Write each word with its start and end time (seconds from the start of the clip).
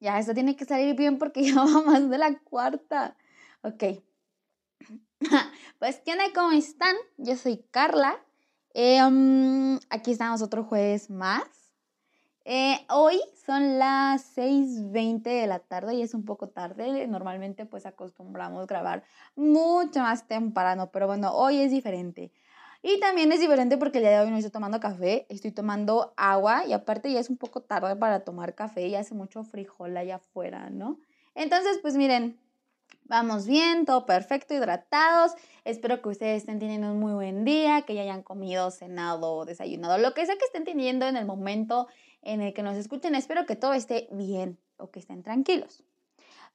Ya, 0.00 0.18
esto 0.18 0.34
tiene 0.34 0.56
que 0.56 0.64
salir 0.64 0.94
bien 0.94 1.18
porque 1.18 1.42
ya 1.52 1.56
va 1.56 1.82
más 1.82 2.08
de 2.08 2.18
la 2.18 2.38
cuarta. 2.40 3.16
Ok. 3.62 3.84
Pues, 5.78 6.00
¿qué 6.04 6.12
onda? 6.12 6.24
¿Cómo 6.34 6.52
están? 6.52 6.96
Yo 7.18 7.36
soy 7.36 7.58
Carla. 7.70 8.16
Em, 8.72 9.78
aquí 9.90 10.12
estamos 10.12 10.40
otro 10.40 10.64
jueves 10.64 11.10
más. 11.10 11.42
Eh, 12.44 12.78
hoy 12.90 13.20
son 13.44 13.78
las 13.78 14.36
6.20 14.36 15.22
de 15.22 15.46
la 15.46 15.58
tarde 15.58 15.94
y 15.94 16.02
es 16.02 16.14
un 16.14 16.24
poco 16.24 16.48
tarde. 16.48 17.06
Normalmente 17.08 17.66
pues 17.66 17.86
acostumbramos 17.86 18.66
grabar 18.66 19.02
mucho 19.34 20.00
más 20.00 20.26
temprano, 20.28 20.90
pero 20.92 21.06
bueno, 21.08 21.32
hoy 21.34 21.58
es 21.58 21.70
diferente. 21.70 22.32
Y 22.88 23.00
también 23.00 23.32
es 23.32 23.40
diferente 23.40 23.78
porque 23.78 23.98
el 23.98 24.04
día 24.04 24.12
de 24.12 24.24
hoy 24.24 24.30
no 24.30 24.36
estoy 24.36 24.52
tomando 24.52 24.78
café, 24.78 25.26
estoy 25.28 25.50
tomando 25.50 26.14
agua 26.16 26.64
y 26.66 26.72
aparte 26.72 27.10
ya 27.10 27.18
es 27.18 27.28
un 27.28 27.36
poco 27.36 27.60
tarde 27.60 27.96
para 27.96 28.20
tomar 28.20 28.54
café 28.54 28.86
y 28.86 28.94
hace 28.94 29.12
mucho 29.12 29.42
frijol 29.42 29.96
allá 29.96 30.16
afuera, 30.16 30.70
¿no? 30.70 31.00
Entonces, 31.34 31.80
pues 31.82 31.96
miren, 31.96 32.38
vamos 33.02 33.48
bien, 33.48 33.86
todo 33.86 34.06
perfecto, 34.06 34.54
hidratados. 34.54 35.32
Espero 35.64 36.00
que 36.00 36.10
ustedes 36.10 36.42
estén 36.42 36.60
teniendo 36.60 36.92
un 36.92 37.00
muy 37.00 37.12
buen 37.12 37.44
día, 37.44 37.82
que 37.82 37.96
ya 37.96 38.02
hayan 38.02 38.22
comido, 38.22 38.70
cenado, 38.70 39.44
desayunado, 39.44 39.98
lo 39.98 40.14
que 40.14 40.24
sea 40.24 40.36
que 40.36 40.44
estén 40.44 40.62
teniendo 40.62 41.08
en 41.08 41.16
el 41.16 41.26
momento 41.26 41.88
en 42.22 42.40
el 42.40 42.54
que 42.54 42.62
nos 42.62 42.76
escuchen. 42.76 43.16
Espero 43.16 43.46
que 43.46 43.56
todo 43.56 43.74
esté 43.74 44.06
bien 44.12 44.60
o 44.76 44.92
que 44.92 45.00
estén 45.00 45.24
tranquilos. 45.24 45.82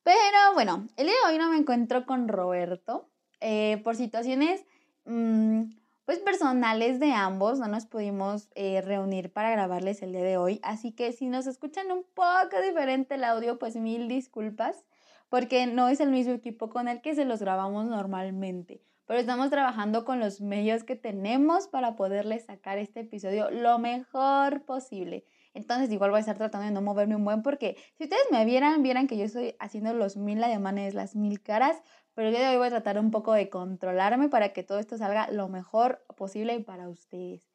Pero 0.04 0.54
bueno, 0.54 0.88
el 0.96 1.08
día 1.08 1.16
de 1.26 1.34
hoy 1.34 1.38
no 1.38 1.50
me 1.50 1.58
encuentro 1.58 2.06
con 2.06 2.30
Roberto 2.30 3.10
eh, 3.42 3.82
por 3.84 3.98
situaciones... 3.98 4.64
Mmm, 5.04 5.81
pues 6.12 6.20
personales 6.20 7.00
de 7.00 7.14
ambos, 7.14 7.58
no 7.58 7.70
nos 7.70 7.86
pudimos 7.86 8.50
eh, 8.56 8.82
reunir 8.82 9.32
para 9.32 9.50
grabarles 9.50 10.02
el 10.02 10.12
día 10.12 10.24
de 10.24 10.36
hoy, 10.36 10.60
así 10.62 10.92
que 10.92 11.14
si 11.14 11.30
nos 11.30 11.48
escuchan 11.48 11.90
un 11.90 12.04
poco 12.04 12.62
diferente 12.62 13.16
el 13.16 13.24
audio, 13.24 13.58
pues 13.58 13.78
mil 13.78 14.10
disculpas, 14.10 14.84
porque 15.30 15.68
no 15.68 15.88
es 15.88 16.02
el 16.02 16.12
mismo 16.12 16.34
equipo 16.34 16.70
con 16.70 16.90
el 16.90 17.00
que 17.00 17.16
se 17.16 17.24
los 17.24 17.40
grabamos 17.40 17.86
normalmente, 17.86 18.82
pero 19.06 19.22
estamos 19.22 19.50
trabajando 19.52 20.04
con 20.04 20.20
los 20.20 20.42
medios 20.42 20.84
que 20.84 20.98
tenemos 20.98 21.70
para 21.70 21.96
poderles 21.96 22.44
sacar 22.44 22.78
este 22.78 23.00
episodio 23.00 23.50
lo 23.50 23.80
mejor 23.80 24.66
posible. 24.66 25.24
Entonces 25.54 25.90
igual 25.92 26.12
voy 26.12 26.18
a 26.18 26.22
estar 26.22 26.38
tratando 26.38 26.66
de 26.68 26.74
no 26.74 26.82
moverme 26.82 27.16
un 27.16 27.26
buen 27.26 27.42
porque 27.42 27.78
si 27.98 28.04
ustedes 28.04 28.24
me 28.32 28.44
vieran, 28.46 28.84
vieran 28.84 29.08
que 29.08 29.18
yo 29.18 29.24
estoy 29.24 29.56
haciendo 29.60 29.94
los 29.94 30.18
mil 30.18 30.44
ademanes, 30.44 30.94
las 30.94 31.16
mil 31.16 31.42
caras, 31.42 31.82
pero 32.14 32.28
el 32.28 32.34
día 32.34 32.44
de 32.44 32.50
hoy 32.50 32.58
voy 32.58 32.68
a 32.68 32.72
tratar 32.72 33.00
un 33.00 33.12
poco 33.12 33.34
de 33.34 33.50
controlarme 33.50 34.30
para 34.30 34.54
que 34.54 34.64
todo 34.64 34.80
esto 34.80 34.98
salga 34.98 35.32
lo 35.32 35.48
mejor 35.48 36.04
posible 36.18 36.60
para 36.60 36.90
ustedes. 36.90 37.50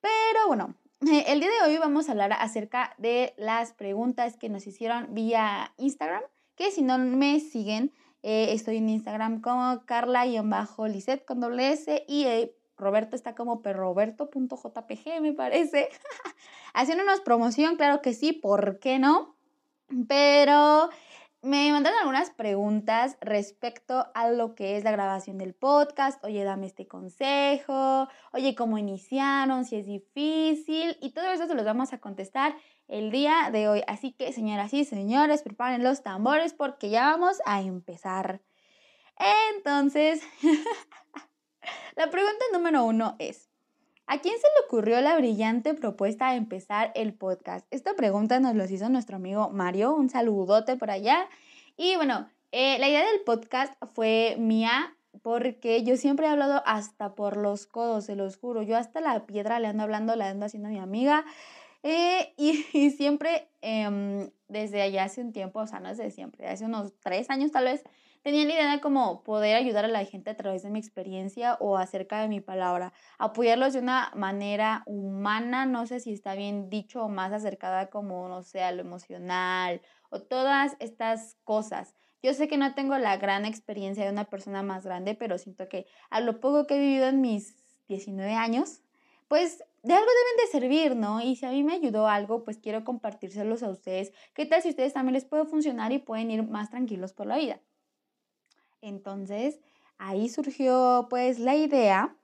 Pero 0.00 0.46
bueno, 0.48 0.74
el 1.00 1.40
día 1.40 1.50
de 1.50 1.68
hoy 1.68 1.78
vamos 1.78 2.08
a 2.08 2.12
hablar 2.12 2.32
acerca 2.32 2.94
de 2.98 3.34
las 3.36 3.72
preguntas 3.72 4.36
que 4.36 4.48
nos 4.48 4.66
hicieron 4.66 5.14
vía 5.14 5.72
Instagram, 5.76 6.22
que 6.56 6.70
si 6.70 6.82
no 6.82 6.98
me 6.98 7.40
siguen, 7.40 7.92
eh, 8.22 8.52
estoy 8.52 8.78
en 8.78 8.88
Instagram 8.88 9.40
como 9.40 9.84
carla-lisette 9.84 11.24
con 11.24 11.40
doble 11.40 11.72
S 11.72 12.04
y 12.08 12.24
eh, 12.24 12.56
Roberto 12.76 13.16
está 13.16 13.34
como 13.34 13.62
perroberto.jpg, 13.62 15.20
me 15.20 15.32
parece. 15.32 15.88
Haciéndonos 16.74 17.20
promoción, 17.20 17.76
claro 17.76 18.02
que 18.02 18.14
sí, 18.14 18.32
¿por 18.32 18.78
qué 18.78 18.98
no? 18.98 19.36
Pero 20.08 20.88
me 21.44 21.70
mandaron 21.72 21.98
algunas 21.98 22.30
preguntas 22.30 23.18
respecto 23.20 24.06
a 24.14 24.30
lo 24.30 24.54
que 24.54 24.76
es 24.76 24.84
la 24.84 24.92
grabación 24.92 25.36
del 25.36 25.54
podcast. 25.54 26.22
Oye, 26.24 26.42
dame 26.42 26.66
este 26.66 26.86
consejo. 26.86 28.08
Oye, 28.32 28.54
¿cómo 28.54 28.78
iniciaron? 28.78 29.64
Si 29.64 29.76
es 29.76 29.86
difícil. 29.86 30.96
Y 31.00 31.10
todo 31.10 31.30
eso 31.30 31.46
se 31.46 31.54
los 31.54 31.64
vamos 31.64 31.92
a 31.92 31.98
contestar 31.98 32.56
el 32.88 33.10
día 33.10 33.50
de 33.52 33.68
hoy. 33.68 33.82
Así 33.86 34.12
que, 34.12 34.32
señoras 34.32 34.72
y 34.72 34.84
señores, 34.84 35.42
preparen 35.42 35.84
los 35.84 36.02
tambores 36.02 36.54
porque 36.54 36.88
ya 36.88 37.10
vamos 37.10 37.38
a 37.44 37.60
empezar. 37.60 38.40
Entonces, 39.54 40.22
la 41.96 42.10
pregunta 42.10 42.44
número 42.52 42.84
uno 42.84 43.16
es, 43.18 43.50
¿A 44.06 44.18
quién 44.18 44.34
se 44.36 44.42
le 44.42 44.66
ocurrió 44.66 45.00
la 45.00 45.16
brillante 45.16 45.72
propuesta 45.72 46.30
de 46.30 46.36
empezar 46.36 46.92
el 46.94 47.14
podcast? 47.14 47.66
Esta 47.70 47.94
pregunta 47.94 48.38
nos 48.38 48.54
lo 48.54 48.64
hizo 48.64 48.88
nuestro 48.90 49.16
amigo 49.16 49.48
Mario, 49.48 49.94
un 49.94 50.10
saludote 50.10 50.76
por 50.76 50.90
allá. 50.90 51.26
Y 51.78 51.96
bueno, 51.96 52.28
eh, 52.52 52.78
la 52.78 52.88
idea 52.88 53.04
del 53.10 53.22
podcast 53.22 53.72
fue 53.94 54.36
mía 54.38 54.94
porque 55.22 55.82
yo 55.84 55.96
siempre 55.96 56.26
he 56.26 56.28
hablado 56.28 56.62
hasta 56.66 57.14
por 57.14 57.38
los 57.38 57.66
codos, 57.66 58.04
se 58.04 58.14
los 58.14 58.36
juro. 58.36 58.62
Yo 58.62 58.76
hasta 58.76 59.00
la 59.00 59.24
piedra 59.24 59.58
le 59.58 59.68
ando 59.68 59.84
hablando, 59.84 60.16
le 60.16 60.24
ando 60.24 60.44
haciendo 60.44 60.68
a 60.68 60.72
mi 60.72 60.78
amiga. 60.78 61.24
Eh, 61.82 62.34
y, 62.36 62.90
siempre, 62.90 63.48
em, 63.62 64.30
desde 64.48 64.82
allá 64.82 65.04
hace 65.04 65.22
un 65.22 65.32
tiempo, 65.32 65.60
o 65.60 65.66
sea, 65.66 65.80
no 65.80 65.88
desde 65.88 66.10
siempre, 66.10 66.46
hace 66.46 66.66
unos 66.66 66.92
tres 67.00 67.30
años 67.30 67.52
tal 67.52 67.64
vez, 67.64 67.82
tenía 68.24 68.46
la 68.46 68.54
idea 68.54 68.72
de 68.72 68.80
como 68.80 69.22
poder 69.22 69.54
ayudar 69.54 69.84
a 69.84 69.88
la 69.88 70.04
gente 70.06 70.30
a 70.30 70.36
través 70.36 70.62
de 70.62 70.70
mi 70.70 70.78
experiencia 70.78 71.58
o 71.60 71.76
acerca 71.76 72.22
de 72.22 72.28
mi 72.28 72.40
palabra, 72.40 72.94
apoyarlos 73.18 73.74
de 73.74 73.80
una 73.80 74.10
manera 74.16 74.82
humana, 74.86 75.66
no 75.66 75.86
sé 75.86 76.00
si 76.00 76.14
está 76.14 76.34
bien 76.34 76.70
dicho 76.70 77.04
o 77.04 77.08
más 77.10 77.32
acercada 77.32 77.90
como, 77.90 78.26
no 78.28 78.42
sé, 78.42 78.62
a 78.62 78.72
lo 78.72 78.80
emocional 78.80 79.82
o 80.08 80.20
todas 80.22 80.74
estas 80.80 81.36
cosas. 81.44 81.94
Yo 82.22 82.32
sé 82.32 82.48
que 82.48 82.56
no 82.56 82.74
tengo 82.74 82.96
la 82.96 83.18
gran 83.18 83.44
experiencia 83.44 84.04
de 84.04 84.10
una 84.10 84.24
persona 84.24 84.62
más 84.62 84.86
grande, 84.86 85.14
pero 85.14 85.36
siento 85.36 85.68
que 85.68 85.86
a 86.08 86.20
lo 86.20 86.40
poco 86.40 86.66
que 86.66 86.76
he 86.76 86.80
vivido 86.80 87.06
en 87.08 87.20
mis 87.20 87.54
19 87.88 88.32
años, 88.32 88.80
pues 89.28 89.58
de 89.82 89.92
algo 89.92 90.06
deben 90.06 90.46
de 90.46 90.50
servir, 90.50 90.96
¿no? 90.96 91.20
Y 91.20 91.36
si 91.36 91.44
a 91.44 91.50
mí 91.50 91.62
me 91.62 91.74
ayudó 91.74 92.08
algo, 92.08 92.42
pues 92.42 92.56
quiero 92.56 92.84
compartírselos 92.84 93.62
a 93.62 93.68
ustedes. 93.68 94.12
¿Qué 94.32 94.46
tal 94.46 94.62
si 94.62 94.70
ustedes 94.70 94.94
también 94.94 95.12
les 95.12 95.26
puede 95.26 95.44
funcionar 95.44 95.92
y 95.92 95.98
pueden 95.98 96.30
ir 96.30 96.42
más 96.42 96.70
tranquilos 96.70 97.12
por 97.12 97.26
la 97.26 97.36
vida? 97.36 97.60
Entonces, 98.84 99.60
ahí 99.96 100.28
surgió 100.28 101.06
pues 101.08 101.38
la 101.38 101.56
idea 101.56 102.14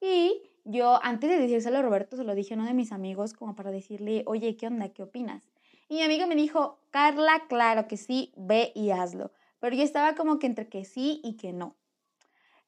y 0.00 0.42
yo 0.64 1.00
antes 1.02 1.30
de 1.30 1.38
decírselo 1.38 1.78
a 1.78 1.82
Roberto 1.82 2.16
se 2.16 2.24
lo 2.24 2.34
dije 2.34 2.52
a 2.52 2.58
uno 2.58 2.66
de 2.66 2.74
mis 2.74 2.92
amigos 2.92 3.32
como 3.32 3.56
para 3.56 3.70
decirle, 3.70 4.22
oye, 4.26 4.54
¿qué 4.56 4.66
onda? 4.66 4.90
¿Qué 4.90 5.02
opinas? 5.02 5.50
Y 5.88 5.94
mi 5.94 6.02
amigo 6.02 6.26
me 6.26 6.36
dijo, 6.36 6.78
Carla, 6.90 7.46
claro 7.48 7.88
que 7.88 7.96
sí, 7.96 8.32
ve 8.36 8.70
y 8.74 8.90
hazlo. 8.90 9.32
Pero 9.60 9.74
yo 9.74 9.82
estaba 9.82 10.14
como 10.14 10.38
que 10.38 10.46
entre 10.46 10.68
que 10.68 10.84
sí 10.84 11.20
y 11.24 11.38
que 11.38 11.54
no. 11.54 11.74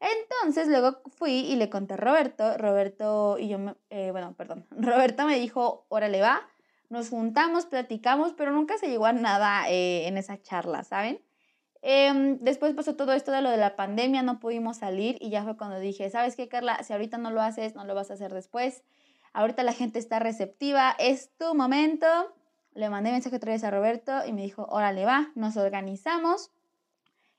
Entonces 0.00 0.66
luego 0.66 1.02
fui 1.10 1.32
y 1.32 1.56
le 1.56 1.68
conté 1.68 1.94
a 1.94 1.98
Roberto, 1.98 2.56
Roberto 2.56 3.36
y 3.38 3.48
yo, 3.48 3.58
eh, 3.90 4.10
bueno, 4.12 4.34
perdón, 4.34 4.66
Roberto 4.70 5.26
me 5.26 5.38
dijo, 5.38 5.84
órale 5.90 6.22
va, 6.22 6.48
nos 6.88 7.10
juntamos, 7.10 7.66
platicamos, 7.66 8.32
pero 8.32 8.50
nunca 8.50 8.78
se 8.78 8.88
llegó 8.88 9.06
a 9.06 9.12
nada 9.12 9.70
eh, 9.70 10.08
en 10.08 10.16
esa 10.16 10.40
charla, 10.40 10.82
¿saben? 10.84 11.20
Em, 11.82 12.38
después 12.38 12.74
pasó 12.74 12.94
todo 12.94 13.12
esto 13.12 13.32
de 13.32 13.42
lo 13.42 13.50
de 13.50 13.56
la 13.56 13.74
pandemia, 13.74 14.22
no 14.22 14.38
pudimos 14.38 14.78
salir 14.78 15.18
y 15.20 15.30
ya 15.30 15.42
fue 15.42 15.56
cuando 15.56 15.80
dije, 15.80 16.08
¿sabes 16.10 16.36
qué, 16.36 16.48
Carla? 16.48 16.82
Si 16.84 16.92
ahorita 16.92 17.18
no 17.18 17.32
lo 17.32 17.42
haces, 17.42 17.74
no 17.74 17.84
lo 17.84 17.94
vas 17.94 18.10
a 18.10 18.14
hacer 18.14 18.32
después. 18.32 18.84
Ahorita 19.32 19.64
la 19.64 19.72
gente 19.72 19.98
está 19.98 20.20
receptiva, 20.20 20.94
es 20.98 21.30
tu 21.38 21.54
momento. 21.56 22.06
Le 22.74 22.88
mandé 22.88 23.10
mensaje 23.10 23.36
otra 23.36 23.52
vez 23.52 23.64
a 23.64 23.70
Roberto 23.70 24.12
y 24.26 24.32
me 24.32 24.42
dijo, 24.42 24.66
órale 24.70 25.04
va, 25.04 25.32
nos 25.34 25.56
organizamos. 25.56 26.52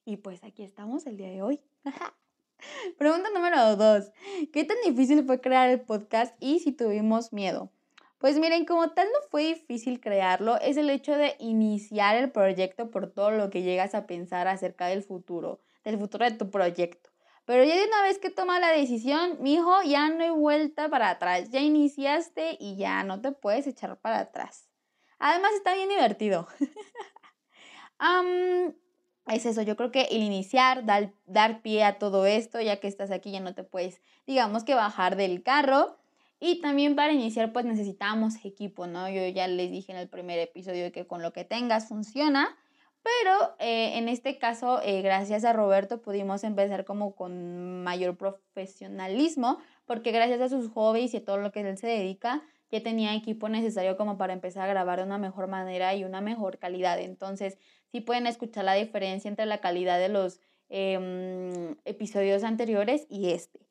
Y 0.04 0.18
pues 0.18 0.44
aquí 0.44 0.64
estamos 0.64 1.08
el 1.08 1.16
día 1.16 1.30
de 1.30 1.42
hoy. 1.42 1.62
Pregunta 2.98 3.30
número 3.34 3.78
dos. 3.78 4.12
¿Qué 4.52 4.66
tan 4.66 4.78
difícil 4.86 5.24
fue 5.26 5.40
crear 5.40 5.70
el 5.70 5.80
podcast 5.82 6.36
y 6.42 6.60
si 6.60 6.74
tuvimos 6.74 7.32
miedo? 7.32 7.72
Pues 8.24 8.40
miren, 8.40 8.64
como 8.64 8.92
tal 8.92 9.08
no 9.08 9.20
fue 9.30 9.48
difícil 9.48 10.00
crearlo, 10.00 10.58
es 10.62 10.78
el 10.78 10.90
hecho 10.90 11.18
de 11.18 11.36
iniciar 11.40 12.16
el 12.16 12.32
proyecto 12.32 12.90
por 12.90 13.12
todo 13.12 13.32
lo 13.32 13.50
que 13.50 13.64
llegas 13.64 13.94
a 13.96 14.08
pensar 14.08 14.48
acerca 14.48 14.86
del 14.86 15.04
futuro, 15.04 15.60
del 15.84 16.00
futuro 16.00 16.24
de 16.24 16.32
tu 16.32 16.50
proyecto. 16.50 17.10
Pero 17.44 17.66
ya 17.66 17.76
de 17.76 17.86
una 17.86 18.02
vez 18.04 18.20
que 18.20 18.30
tomas 18.30 18.62
la 18.62 18.72
decisión, 18.72 19.40
mi 19.42 19.56
hijo, 19.56 19.74
ya 19.84 20.08
no 20.08 20.24
hay 20.24 20.30
vuelta 20.30 20.88
para 20.88 21.10
atrás, 21.10 21.50
ya 21.50 21.60
iniciaste 21.60 22.56
y 22.62 22.78
ya 22.78 23.04
no 23.04 23.20
te 23.20 23.34
puedes 23.34 23.68
echar 23.68 24.00
para 24.00 24.20
atrás. 24.20 24.70
Además 25.20 25.52
está 25.56 25.74
bien 25.74 25.90
divertido. 25.90 26.48
es 29.28 29.46
eso, 29.46 29.64
yo 29.64 29.76
creo 29.76 29.92
que 29.92 30.04
el 30.04 30.24
iniciar, 30.24 30.86
dar, 30.86 31.12
dar 31.26 31.62
pie 31.62 31.84
a 31.84 32.00
todo 32.00 32.26
esto, 32.26 32.62
ya 32.62 32.80
que 32.80 32.88
estás 32.88 33.12
aquí 33.12 33.34
ya 33.34 33.42
no 33.42 33.54
te 33.54 33.66
puedes, 33.66 34.02
digamos 34.26 34.64
que 34.64 34.76
bajar 34.76 35.18
del 35.18 35.44
carro 35.44 35.98
y 36.46 36.60
también 36.60 36.98
para 36.98 37.14
iniciar 37.14 37.54
pues 37.54 37.64
necesitamos 37.64 38.44
equipo, 38.44 38.86
¿no? 38.86 39.08
Yo 39.08 39.26
ya 39.30 39.48
les 39.48 39.72
dije 39.72 39.94
en 39.94 39.98
el 39.98 40.10
primer 40.10 40.38
episodio 40.40 40.92
que 40.92 41.08
con 41.08 41.22
lo 41.22 41.32
que 41.32 41.46
tengas 41.46 41.88
funciona, 41.88 42.58
pero 43.02 43.56
eh, 43.60 43.98
en 43.98 44.10
este 44.10 44.38
caso, 44.38 44.82
eh, 44.84 45.02
gracias 45.02 45.46
a 45.46 45.54
Roberto, 45.54 46.02
pudimos 46.02 46.44
empezar 46.44 46.84
como 46.84 47.16
con 47.16 47.82
mayor 47.86 48.18
profesionalismo, 48.18 49.60
porque 49.86 50.12
gracias 50.12 50.42
a 50.42 50.50
sus 50.50 50.70
hobbies 50.72 51.14
y 51.14 51.18
a 51.18 51.24
todo 51.24 51.38
lo 51.38 51.54
que 51.54 51.62
él 51.62 51.78
se 51.78 51.88
dedica, 51.88 52.44
ya 52.70 52.84
tenía 52.84 53.16
equipo 53.16 53.48
necesario 53.48 53.96
como 53.96 54.18
para 54.18 54.34
empezar 54.34 54.64
a 54.64 54.68
grabar 54.68 55.00
de 55.00 55.06
una 55.06 55.18
mejor 55.18 55.48
manera 55.48 55.96
y 55.96 56.04
una 56.04 56.20
mejor 56.20 56.60
calidad. 56.60 57.00
Entonces, 57.00 57.58
sí 57.94 58.02
pueden 58.02 58.28
escuchar 58.28 58.66
la 58.66 58.74
diferencia 58.74 59.30
entre 59.30 59.46
la 59.46 59.60
calidad 59.60 59.98
de 59.98 60.10
los 60.10 60.42
em, 60.68 61.78
episodios 61.86 62.44
anteriores 62.44 63.06
y 63.10 63.30
este. 63.30 63.63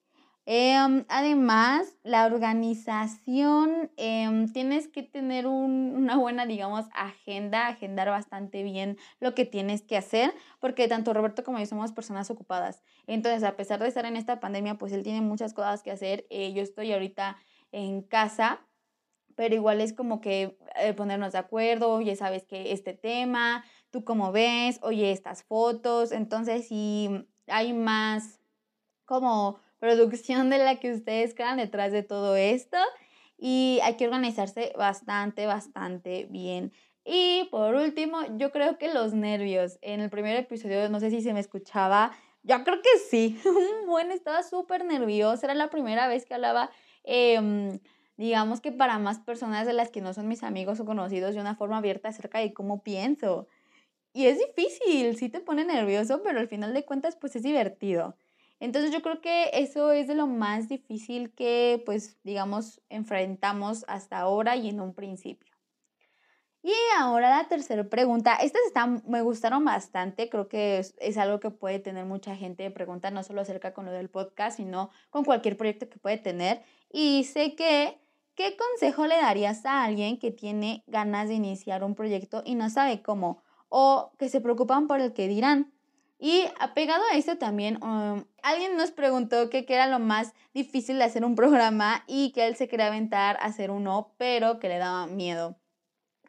Em, 0.44 1.04
además, 1.08 1.96
la 2.02 2.26
organización, 2.26 3.92
em, 3.96 4.52
tienes 4.52 4.88
que 4.88 5.04
tener 5.04 5.46
una 5.46 6.16
buena, 6.16 6.46
digamos, 6.46 6.86
agenda, 6.94 7.68
agendar 7.68 8.08
bastante 8.08 8.64
bien 8.64 8.98
lo 9.20 9.34
que 9.36 9.44
tienes 9.44 9.82
que 9.82 9.96
hacer, 9.96 10.34
porque 10.58 10.88
tanto 10.88 11.12
Roberto 11.14 11.44
como 11.44 11.60
yo 11.60 11.66
somos 11.66 11.92
personas 11.92 12.28
ocupadas. 12.30 12.82
Entonces, 13.06 13.44
a 13.44 13.56
pesar 13.56 13.78
de 13.80 13.86
estar 13.88 14.04
en 14.04 14.16
esta 14.16 14.40
pandemia, 14.40 14.78
pues 14.78 14.92
él 14.92 15.04
tiene 15.04 15.20
muchas 15.20 15.54
cosas 15.54 15.82
que 15.84 15.92
hacer. 15.92 16.26
Eh, 16.28 16.52
yo 16.52 16.62
estoy 16.62 16.92
ahorita 16.92 17.36
en 17.70 18.02
casa, 18.02 18.66
pero 19.36 19.54
igual 19.54 19.80
es 19.80 19.92
como 19.92 20.20
que 20.20 20.58
eh, 20.76 20.92
ponernos 20.94 21.32
de 21.32 21.38
acuerdo, 21.38 22.00
ya 22.00 22.16
sabes 22.16 22.44
que 22.46 22.72
este 22.72 22.94
tema, 22.94 23.64
tú 23.90 24.04
cómo 24.04 24.32
ves, 24.32 24.80
oye, 24.82 25.12
estas 25.12 25.44
fotos. 25.44 26.12
Entonces, 26.12 26.68
si 26.68 27.28
hay 27.46 27.72
más 27.74 28.40
como 29.04 29.60
producción 29.82 30.48
de 30.48 30.58
la 30.58 30.76
que 30.76 30.92
ustedes 30.92 31.34
crean 31.34 31.56
detrás 31.56 31.90
de 31.90 32.04
todo 32.04 32.36
esto 32.36 32.76
y 33.36 33.80
hay 33.82 33.96
que 33.96 34.04
organizarse 34.04 34.72
bastante, 34.78 35.44
bastante 35.46 36.28
bien. 36.30 36.72
Y 37.04 37.48
por 37.50 37.74
último, 37.74 38.18
yo 38.36 38.52
creo 38.52 38.78
que 38.78 38.94
los 38.94 39.12
nervios. 39.12 39.80
En 39.82 39.98
el 39.98 40.08
primer 40.08 40.36
episodio, 40.36 40.88
no 40.88 41.00
sé 41.00 41.10
si 41.10 41.20
se 41.20 41.32
me 41.32 41.40
escuchaba, 41.40 42.12
yo 42.44 42.62
creo 42.62 42.80
que 42.80 42.96
sí. 43.10 43.40
bueno, 43.88 44.14
estaba 44.14 44.44
súper 44.44 44.84
nerviosa, 44.84 45.46
era 45.46 45.54
la 45.56 45.68
primera 45.68 46.06
vez 46.06 46.26
que 46.26 46.34
hablaba, 46.34 46.70
em, 47.02 47.80
digamos 48.16 48.60
que 48.60 48.70
para 48.70 49.00
más 49.00 49.18
personas 49.18 49.66
de 49.66 49.72
las 49.72 49.90
que 49.90 50.00
no 50.00 50.14
son 50.14 50.28
mis 50.28 50.44
amigos 50.44 50.78
o 50.78 50.84
conocidos 50.84 51.34
de 51.34 51.40
una 51.40 51.56
forma 51.56 51.78
abierta 51.78 52.10
acerca 52.10 52.38
de 52.38 52.54
cómo 52.54 52.84
pienso. 52.84 53.48
Y 54.12 54.26
es 54.26 54.38
difícil, 54.38 55.16
sí 55.16 55.28
te 55.28 55.40
pone 55.40 55.64
nervioso, 55.64 56.22
pero 56.22 56.38
al 56.38 56.46
final 56.46 56.72
de 56.72 56.84
cuentas, 56.84 57.16
pues 57.16 57.34
es 57.34 57.42
divertido. 57.42 58.16
Entonces 58.62 58.92
yo 58.92 59.02
creo 59.02 59.20
que 59.20 59.50
eso 59.54 59.90
es 59.90 60.06
de 60.06 60.14
lo 60.14 60.28
más 60.28 60.68
difícil 60.68 61.34
que, 61.34 61.82
pues, 61.84 62.16
digamos, 62.22 62.80
enfrentamos 62.90 63.84
hasta 63.88 64.20
ahora 64.20 64.54
y 64.54 64.68
en 64.68 64.80
un 64.80 64.94
principio. 64.94 65.52
Y 66.62 66.72
ahora 66.96 67.38
la 67.38 67.48
tercera 67.48 67.82
pregunta. 67.82 68.36
Estas 68.36 68.62
están, 68.68 69.02
me 69.08 69.20
gustaron 69.20 69.64
bastante. 69.64 70.28
Creo 70.28 70.46
que 70.46 70.78
es, 70.78 71.18
algo 71.18 71.40
que 71.40 71.50
puede 71.50 71.80
tener 71.80 72.04
mucha 72.04 72.36
gente 72.36 72.62
de 72.62 72.70
pregunta, 72.70 73.10
no 73.10 73.24
solo 73.24 73.40
acerca 73.40 73.74
con 73.74 73.84
lo 73.84 73.90
del 73.90 74.08
podcast, 74.08 74.58
sino 74.58 74.90
con 75.10 75.24
cualquier 75.24 75.56
proyecto 75.56 75.88
que 75.88 75.98
puede 75.98 76.18
tener. 76.18 76.62
Y 76.88 77.24
sé 77.24 77.56
que, 77.56 78.00
¿qué 78.36 78.56
consejo 78.56 79.08
le 79.08 79.16
darías 79.16 79.66
a 79.66 79.82
alguien 79.82 80.20
que 80.20 80.30
tiene 80.30 80.84
ganas 80.86 81.26
de 81.26 81.34
iniciar 81.34 81.82
un 81.82 81.96
proyecto 81.96 82.44
y 82.46 82.54
no 82.54 82.70
sabe 82.70 83.02
cómo? 83.02 83.42
O 83.68 84.12
que 84.20 84.28
se 84.28 84.40
preocupan 84.40 84.86
por 84.86 85.00
el 85.00 85.14
que 85.14 85.26
dirán. 85.26 85.72
Y 86.24 86.44
apegado 86.60 87.02
a 87.10 87.16
eso 87.16 87.36
también, 87.36 87.82
um, 87.82 88.22
alguien 88.44 88.76
nos 88.76 88.92
preguntó 88.92 89.50
qué 89.50 89.66
era 89.68 89.88
lo 89.88 89.98
más 89.98 90.34
difícil 90.54 90.98
de 90.98 91.02
hacer 91.02 91.24
un 91.24 91.34
programa 91.34 92.04
y 92.06 92.30
que 92.30 92.46
él 92.46 92.54
se 92.54 92.68
quería 92.68 92.86
aventar 92.86 93.36
a 93.38 93.46
hacer 93.46 93.72
uno, 93.72 94.14
pero 94.18 94.60
que 94.60 94.68
le 94.68 94.78
daba 94.78 95.08
miedo. 95.08 95.56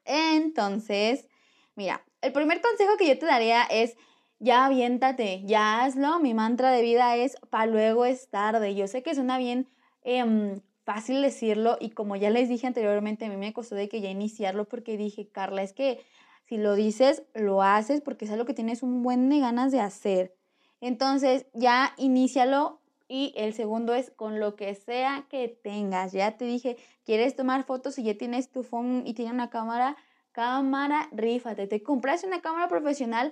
Entonces, 0.03 1.27
mira, 1.75 2.03
el 2.21 2.31
primer 2.31 2.59
consejo 2.59 2.97
que 2.97 3.07
yo 3.07 3.19
te 3.19 3.27
daría 3.27 3.65
es, 3.65 3.95
ya 4.39 4.65
aviéntate, 4.65 5.43
ya 5.45 5.83
hazlo. 5.83 6.19
Mi 6.19 6.33
mantra 6.33 6.71
de 6.71 6.81
vida 6.81 7.15
es, 7.15 7.35
para 7.51 7.67
luego 7.67 8.05
es 8.05 8.31
tarde. 8.31 8.73
Yo 8.73 8.87
sé 8.87 9.03
que 9.03 9.13
suena 9.13 9.37
bien 9.37 9.69
em, 10.01 10.59
fácil 10.85 11.21
decirlo 11.21 11.77
y 11.79 11.91
como 11.91 12.15
ya 12.15 12.31
les 12.31 12.49
dije 12.49 12.65
anteriormente, 12.65 13.25
a 13.25 13.29
mí 13.29 13.37
me 13.37 13.53
costó 13.53 13.75
de 13.75 13.89
que 13.89 14.01
ya 14.01 14.09
iniciarlo 14.09 14.65
porque 14.65 14.97
dije, 14.97 15.29
Carla, 15.29 15.61
es 15.61 15.71
que 15.71 16.03
si 16.45 16.57
lo 16.57 16.75
dices, 16.75 17.23
lo 17.33 17.61
haces 17.61 18.01
porque 18.01 18.25
es 18.25 18.31
algo 18.31 18.45
que 18.45 18.53
tienes 18.53 18.83
un 18.83 19.03
buen 19.03 19.29
de 19.29 19.39
ganas 19.39 19.71
de 19.71 19.79
hacer. 19.79 20.35
Entonces 20.81 21.45
ya 21.53 21.93
inícialo 21.97 22.81
y 23.07 23.33
el 23.37 23.53
segundo 23.53 23.93
es 23.93 24.11
con 24.11 24.39
lo 24.39 24.55
que 24.55 24.73
sea 24.75 25.25
que 25.29 25.47
tengas. 25.47 26.11
Ya 26.11 26.37
te 26.37 26.45
dije, 26.45 26.77
quieres 27.05 27.35
tomar 27.35 27.63
fotos 27.63 27.97
y 27.99 28.03
ya 28.03 28.17
tienes 28.17 28.49
tu 28.49 28.63
phone 28.63 29.03
y 29.05 29.13
tienes 29.13 29.33
una 29.33 29.49
cámara, 29.49 29.95
cámara, 30.31 31.09
rífate. 31.11 31.67
Te 31.67 31.83
compras 31.83 32.23
una 32.23 32.41
cámara 32.41 32.67
profesional, 32.67 33.31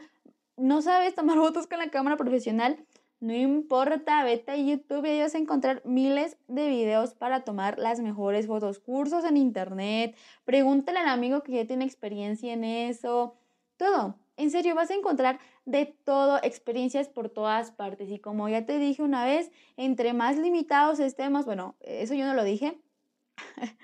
no 0.55 0.81
sabes 0.81 1.15
tomar 1.15 1.37
fotos 1.39 1.67
con 1.67 1.79
la 1.79 1.89
cámara 1.89 2.15
profesional, 2.15 2.85
no 3.21 3.35
importa, 3.35 4.23
vete 4.23 4.51
a 4.51 4.57
YouTube 4.57 5.06
y 5.06 5.21
vas 5.21 5.35
a 5.35 5.38
encontrar 5.38 5.83
miles 5.85 6.38
de 6.47 6.68
videos 6.68 7.13
para 7.13 7.44
tomar 7.44 7.77
las 7.77 8.00
mejores 8.00 8.47
fotos, 8.47 8.79
cursos 8.79 9.23
en 9.25 9.38
internet, 9.38 10.18
pregúntale 10.44 10.97
al 11.00 11.07
amigo 11.07 11.44
que 11.44 11.51
ya 11.53 11.65
tiene 11.68 11.85
experiencia 11.85 12.51
en 12.51 12.63
eso, 12.63 13.35
todo. 13.77 14.15
En 14.38 14.50
serio, 14.50 14.73
vas 14.73 14.89
a 14.89 14.95
encontrar 14.95 15.39
de 15.65 15.85
todo, 15.85 16.39
experiencias 16.41 17.09
por 17.09 17.29
todas 17.29 17.71
partes. 17.71 18.09
Y 18.09 18.18
como 18.18 18.50
ya 18.50 18.65
te 18.65 18.79
dije 18.79 19.03
una 19.03 19.23
vez, 19.23 19.51
entre 19.77 20.13
más 20.13 20.38
limitados 20.38 21.00
estemos, 21.00 21.45
bueno, 21.45 21.75
eso 21.81 22.15
yo 22.15 22.25
no 22.25 22.33
lo 22.33 22.44
dije, 22.44 22.81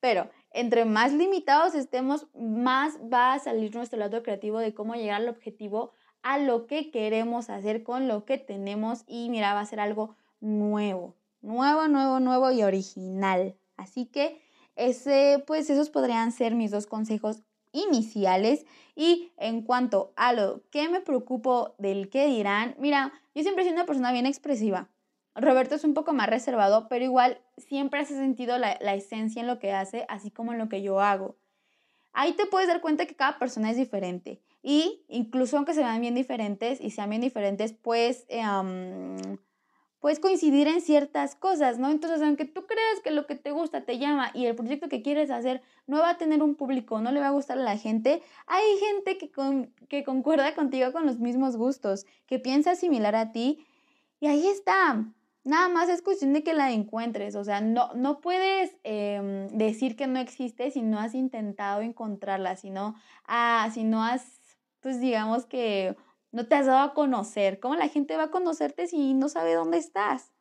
pero 0.00 0.28
entre 0.50 0.84
más 0.84 1.12
limitados 1.12 1.76
estemos, 1.76 2.26
más 2.34 2.98
va 3.00 3.34
a 3.34 3.38
salir 3.38 3.72
nuestro 3.72 4.00
lado 4.00 4.24
creativo 4.24 4.58
de 4.58 4.74
cómo 4.74 4.96
llegar 4.96 5.20
al 5.20 5.28
objetivo 5.28 5.92
a 6.22 6.38
lo 6.38 6.66
que 6.66 6.90
queremos 6.90 7.50
hacer 7.50 7.82
con 7.82 8.08
lo 8.08 8.24
que 8.24 8.38
tenemos 8.38 9.04
y 9.06 9.28
mira, 9.30 9.54
va 9.54 9.60
a 9.60 9.66
ser 9.66 9.80
algo 9.80 10.16
nuevo, 10.40 11.16
nuevo, 11.40 11.88
nuevo, 11.88 12.20
nuevo 12.20 12.50
y 12.50 12.62
original. 12.62 13.56
Así 13.76 14.06
que 14.06 14.40
ese, 14.76 15.42
pues 15.46 15.70
esos 15.70 15.90
podrían 15.90 16.32
ser 16.32 16.54
mis 16.54 16.70
dos 16.70 16.86
consejos 16.86 17.42
iniciales 17.72 18.66
y 18.94 19.32
en 19.36 19.62
cuanto 19.62 20.12
a 20.16 20.32
lo 20.32 20.62
que 20.70 20.88
me 20.88 21.00
preocupo 21.00 21.74
del 21.78 22.10
que 22.10 22.26
dirán, 22.26 22.74
mira, 22.78 23.12
yo 23.34 23.42
siempre 23.42 23.64
soy 23.64 23.72
una 23.72 23.86
persona 23.86 24.12
bien 24.12 24.26
expresiva. 24.26 24.90
Roberto 25.34 25.76
es 25.76 25.84
un 25.84 25.94
poco 25.94 26.12
más 26.12 26.28
reservado, 26.28 26.88
pero 26.88 27.04
igual 27.04 27.40
siempre 27.56 28.00
hace 28.00 28.14
sentido 28.14 28.58
la, 28.58 28.76
la 28.80 28.94
esencia 28.94 29.40
en 29.40 29.46
lo 29.46 29.58
que 29.58 29.72
hace, 29.72 30.04
así 30.08 30.30
como 30.30 30.52
en 30.52 30.58
lo 30.58 30.68
que 30.68 30.82
yo 30.82 31.00
hago. 31.00 31.36
Ahí 32.12 32.32
te 32.32 32.46
puedes 32.46 32.68
dar 32.68 32.80
cuenta 32.80 33.06
que 33.06 33.14
cada 33.14 33.38
persona 33.38 33.70
es 33.70 33.76
diferente 33.76 34.42
y 34.62 35.04
incluso 35.08 35.56
aunque 35.56 35.74
se 35.74 35.80
vean 35.80 36.00
bien 36.00 36.14
diferentes 36.14 36.80
y 36.80 36.90
sean 36.90 37.10
bien 37.10 37.22
diferentes, 37.22 37.72
pues, 37.72 38.26
puedes 40.00 40.18
coincidir 40.18 40.66
en 40.66 40.80
ciertas 40.80 41.34
cosas, 41.34 41.78
¿no? 41.78 41.90
Entonces, 41.90 42.22
aunque 42.22 42.46
tú 42.46 42.66
creas 42.66 43.00
que 43.04 43.10
lo 43.10 43.26
que 43.26 43.36
te 43.36 43.52
gusta 43.52 43.84
te 43.84 43.98
llama 43.98 44.30
y 44.34 44.46
el 44.46 44.56
proyecto 44.56 44.88
que 44.88 45.02
quieres 45.02 45.30
hacer 45.30 45.62
no 45.86 45.98
va 45.98 46.10
a 46.10 46.18
tener 46.18 46.42
un 46.42 46.54
público, 46.54 47.00
no 47.00 47.12
le 47.12 47.20
va 47.20 47.28
a 47.28 47.32
gustar 47.32 47.58
a 47.58 47.62
la 47.62 47.76
gente, 47.76 48.22
hay 48.46 48.64
gente 48.78 49.18
que, 49.18 49.30
que 49.88 50.04
concuerda 50.04 50.54
contigo 50.54 50.92
con 50.92 51.06
los 51.06 51.18
mismos 51.18 51.56
gustos, 51.56 52.06
que 52.26 52.38
piensa 52.38 52.74
similar 52.74 53.14
a 53.14 53.32
ti 53.32 53.64
y 54.20 54.26
ahí 54.26 54.46
está. 54.46 55.04
Nada 55.42 55.70
más 55.70 55.88
es 55.88 56.02
cuestión 56.02 56.34
de 56.34 56.42
que 56.42 56.52
la 56.52 56.70
encuentres, 56.70 57.34
o 57.34 57.44
sea, 57.44 57.62
no, 57.62 57.94
no 57.94 58.20
puedes 58.20 58.76
em, 58.84 59.48
decir 59.48 59.96
que 59.96 60.06
no 60.06 60.20
existe 60.20 60.70
si 60.70 60.82
no 60.82 60.98
has 60.98 61.14
intentado 61.14 61.80
encontrarla, 61.80 62.56
si 62.56 62.70
ah, 63.26 63.70
si 63.72 63.84
no 63.84 64.04
has 64.04 64.39
pues 64.80 65.00
digamos 65.00 65.46
que 65.46 65.96
no 66.32 66.46
te 66.46 66.54
has 66.54 66.66
dado 66.66 66.80
a 66.80 66.94
conocer. 66.94 67.60
¿Cómo 67.60 67.74
la 67.74 67.88
gente 67.88 68.16
va 68.16 68.24
a 68.24 68.30
conocerte 68.30 68.86
si 68.86 69.14
no 69.14 69.28
sabe 69.28 69.54
dónde 69.54 69.78
estás? 69.78 70.32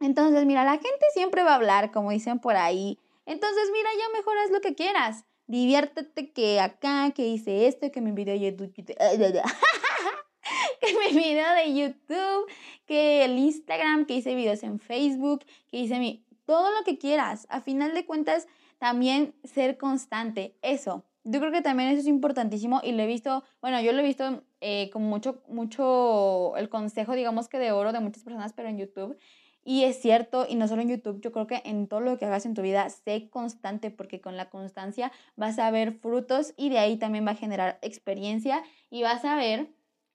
Entonces, 0.00 0.44
mira, 0.46 0.64
la 0.64 0.72
gente 0.72 1.06
siempre 1.14 1.44
va 1.44 1.52
a 1.52 1.56
hablar, 1.56 1.92
como 1.92 2.10
dicen 2.10 2.40
por 2.40 2.56
ahí. 2.56 2.98
Entonces, 3.24 3.70
mira, 3.72 3.88
ya 3.96 4.18
mejor 4.18 4.36
haz 4.38 4.50
lo 4.50 4.60
que 4.60 4.74
quieras. 4.74 5.24
Diviértete 5.46 6.32
que 6.32 6.60
acá, 6.60 7.12
que 7.14 7.28
hice 7.28 7.66
esto, 7.66 7.90
que 7.92 8.00
mi 8.00 8.12
video 8.12 8.34
de 8.34 8.40
YouTube, 8.40 8.72
que 8.72 8.84
mi 11.10 11.16
video 11.16 11.54
de 11.54 11.74
YouTube, 11.74 12.46
que 12.86 13.24
el 13.24 13.38
Instagram, 13.38 14.06
que 14.06 14.14
hice 14.14 14.34
videos 14.34 14.62
en 14.62 14.80
Facebook, 14.80 15.44
que 15.70 15.78
hice 15.78 15.98
mi... 15.98 16.24
Todo 16.44 16.70
lo 16.76 16.84
que 16.84 16.98
quieras. 16.98 17.46
A 17.50 17.60
final 17.60 17.94
de 17.94 18.04
cuentas, 18.04 18.48
también 18.78 19.34
ser 19.44 19.78
constante. 19.78 20.56
Eso, 20.60 21.04
yo 21.24 21.40
creo 21.40 21.52
que 21.52 21.62
también 21.62 21.90
eso 21.90 22.00
es 22.00 22.06
importantísimo 22.06 22.80
y 22.82 22.92
lo 22.92 23.02
he 23.02 23.06
visto, 23.06 23.44
bueno, 23.60 23.80
yo 23.80 23.92
lo 23.92 24.00
he 24.00 24.04
visto 24.04 24.42
eh, 24.60 24.90
con 24.90 25.02
mucho, 25.02 25.42
mucho, 25.48 26.56
el 26.56 26.68
consejo, 26.68 27.14
digamos 27.14 27.48
que 27.48 27.58
de 27.58 27.72
oro 27.72 27.92
de 27.92 28.00
muchas 28.00 28.24
personas, 28.24 28.52
pero 28.52 28.68
en 28.68 28.78
YouTube. 28.78 29.16
Y 29.64 29.84
es 29.84 30.00
cierto, 30.00 30.44
y 30.48 30.56
no 30.56 30.66
solo 30.66 30.82
en 30.82 30.88
YouTube, 30.88 31.20
yo 31.20 31.30
creo 31.30 31.46
que 31.46 31.62
en 31.64 31.86
todo 31.86 32.00
lo 32.00 32.18
que 32.18 32.24
hagas 32.24 32.46
en 32.46 32.54
tu 32.54 32.62
vida, 32.62 32.88
sé 32.90 33.28
constante, 33.30 33.92
porque 33.92 34.20
con 34.20 34.36
la 34.36 34.50
constancia 34.50 35.12
vas 35.36 35.58
a 35.60 35.70
ver 35.70 35.92
frutos 35.92 36.52
y 36.56 36.68
de 36.68 36.80
ahí 36.80 36.96
también 36.96 37.24
va 37.24 37.32
a 37.32 37.36
generar 37.36 37.78
experiencia 37.82 38.64
y 38.90 39.02
vas 39.02 39.24
a 39.24 39.36
ver 39.36 39.68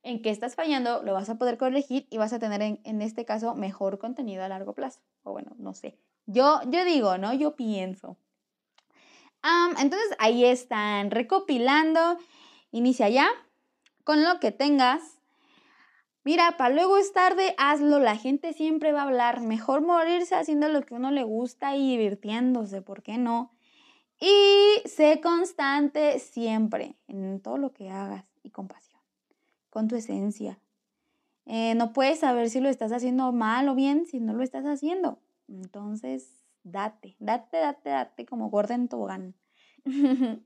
en 0.03 0.21
qué 0.21 0.31
estás 0.31 0.55
fallando, 0.55 1.01
lo 1.03 1.13
vas 1.13 1.29
a 1.29 1.37
poder 1.37 1.57
corregir 1.57 2.07
y 2.09 2.17
vas 2.17 2.33
a 2.33 2.39
tener 2.39 2.61
en, 2.61 2.81
en 2.83 3.01
este 3.01 3.23
caso 3.23 3.55
mejor 3.55 3.99
contenido 3.99 4.43
a 4.43 4.49
largo 4.49 4.73
plazo. 4.73 4.99
O 5.23 5.31
bueno, 5.31 5.55
no 5.57 5.73
sé. 5.73 5.97
Yo, 6.25 6.59
yo 6.69 6.83
digo, 6.83 7.17
¿no? 7.17 7.33
Yo 7.33 7.55
pienso 7.55 8.17
entonces 9.79 10.09
ahí 10.19 10.45
están 10.45 11.11
recopilando. 11.11 12.17
Inicia 12.71 13.09
ya 13.09 13.27
con 14.03 14.23
lo 14.23 14.39
que 14.39 14.51
tengas. 14.51 15.19
Mira, 16.23 16.57
para 16.57 16.75
luego 16.75 16.97
es 16.97 17.13
tarde, 17.13 17.55
hazlo. 17.57 17.99
La 17.99 18.17
gente 18.17 18.53
siempre 18.53 18.91
va 18.91 19.01
a 19.01 19.05
hablar. 19.05 19.41
Mejor 19.41 19.81
morirse 19.81 20.35
haciendo 20.35 20.67
lo 20.67 20.81
que 20.81 20.95
uno 20.95 21.11
le 21.11 21.23
gusta 21.23 21.75
y 21.75 21.91
divirtiéndose, 21.91 22.81
¿por 22.81 23.01
qué 23.01 23.17
no? 23.17 23.51
Y 24.19 24.87
sé 24.87 25.21
constante 25.21 26.19
siempre 26.19 26.95
en 27.07 27.39
todo 27.39 27.57
lo 27.57 27.71
que 27.71 27.89
hagas 27.89 28.25
y 28.43 28.49
con 28.49 28.67
pasión, 28.67 28.99
con 29.69 29.87
tu 29.87 29.95
esencia. 29.95 30.59
Eh, 31.45 31.75
no 31.75 31.93
puedes 31.93 32.19
saber 32.19 32.49
si 32.49 32.59
lo 32.59 32.67
estás 32.67 32.91
haciendo 32.91 33.31
mal 33.31 33.69
o 33.69 33.75
bien 33.75 34.05
si 34.05 34.19
no 34.19 34.33
lo 34.33 34.43
estás 34.43 34.65
haciendo. 34.65 35.19
Entonces, 35.47 36.46
date, 36.71 37.15
date, 37.19 37.57
date, 37.57 37.89
date 37.89 38.25
como 38.25 38.49
Gordon 38.49 38.87
Tobogán. 38.87 39.35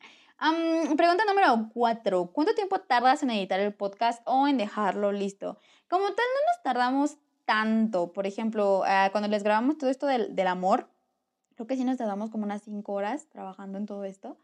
pregunta 0.98 1.26
número 1.28 1.70
cuatro. 1.74 2.32
¿Cuánto 2.34 2.56
tiempo 2.56 2.80
tardas 2.80 3.24
en 3.24 3.32
editar 3.32 3.60
el 3.60 3.74
podcast 3.74 4.22
o 4.26 4.48
en 4.48 4.58
dejarlo 4.58 5.12
listo? 5.12 5.60
Como 5.88 6.06
tal, 6.06 6.16
no 6.16 6.54
nos 6.54 6.64
tardamos 6.64 7.18
tanto. 7.46 8.14
Por 8.14 8.28
ejemplo, 8.28 8.84
ah, 8.86 9.10
cuando 9.12 9.30
les 9.30 9.44
grabamos 9.44 9.78
todo 9.78 9.90
esto 9.90 10.08
del, 10.08 10.36
del 10.36 10.48
amor, 10.48 10.90
creo 11.56 11.68
que 11.68 11.76
sí 11.76 11.84
nos 11.84 11.98
tardamos 11.98 12.30
como 12.30 12.44
unas 12.44 12.62
cinco 12.64 12.94
horas 12.94 13.28
trabajando 13.30 13.78
en 13.78 13.86
todo 13.86 14.04
esto. 14.04 14.38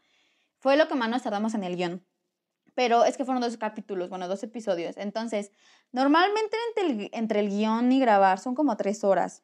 Fue 0.58 0.76
lo 0.76 0.88
que 0.88 0.94
más 0.94 1.08
nos 1.08 1.22
tardamos 1.22 1.54
en 1.54 1.64
el 1.64 1.76
guion. 1.76 2.04
Pero 2.74 3.04
es 3.04 3.16
que 3.16 3.24
fueron 3.24 3.42
dos 3.42 3.56
capítulos, 3.56 4.08
bueno, 4.08 4.28
dos 4.28 4.42
episodios. 4.44 4.96
Entonces, 4.98 5.50
normalmente 5.90 6.56
entre 6.68 6.86
el, 6.86 7.10
entre 7.12 7.40
el 7.40 7.48
guion 7.48 7.90
y 7.90 7.98
grabar 7.98 8.38
son 8.38 8.54
como 8.54 8.76
tres 8.76 9.02
horas. 9.02 9.42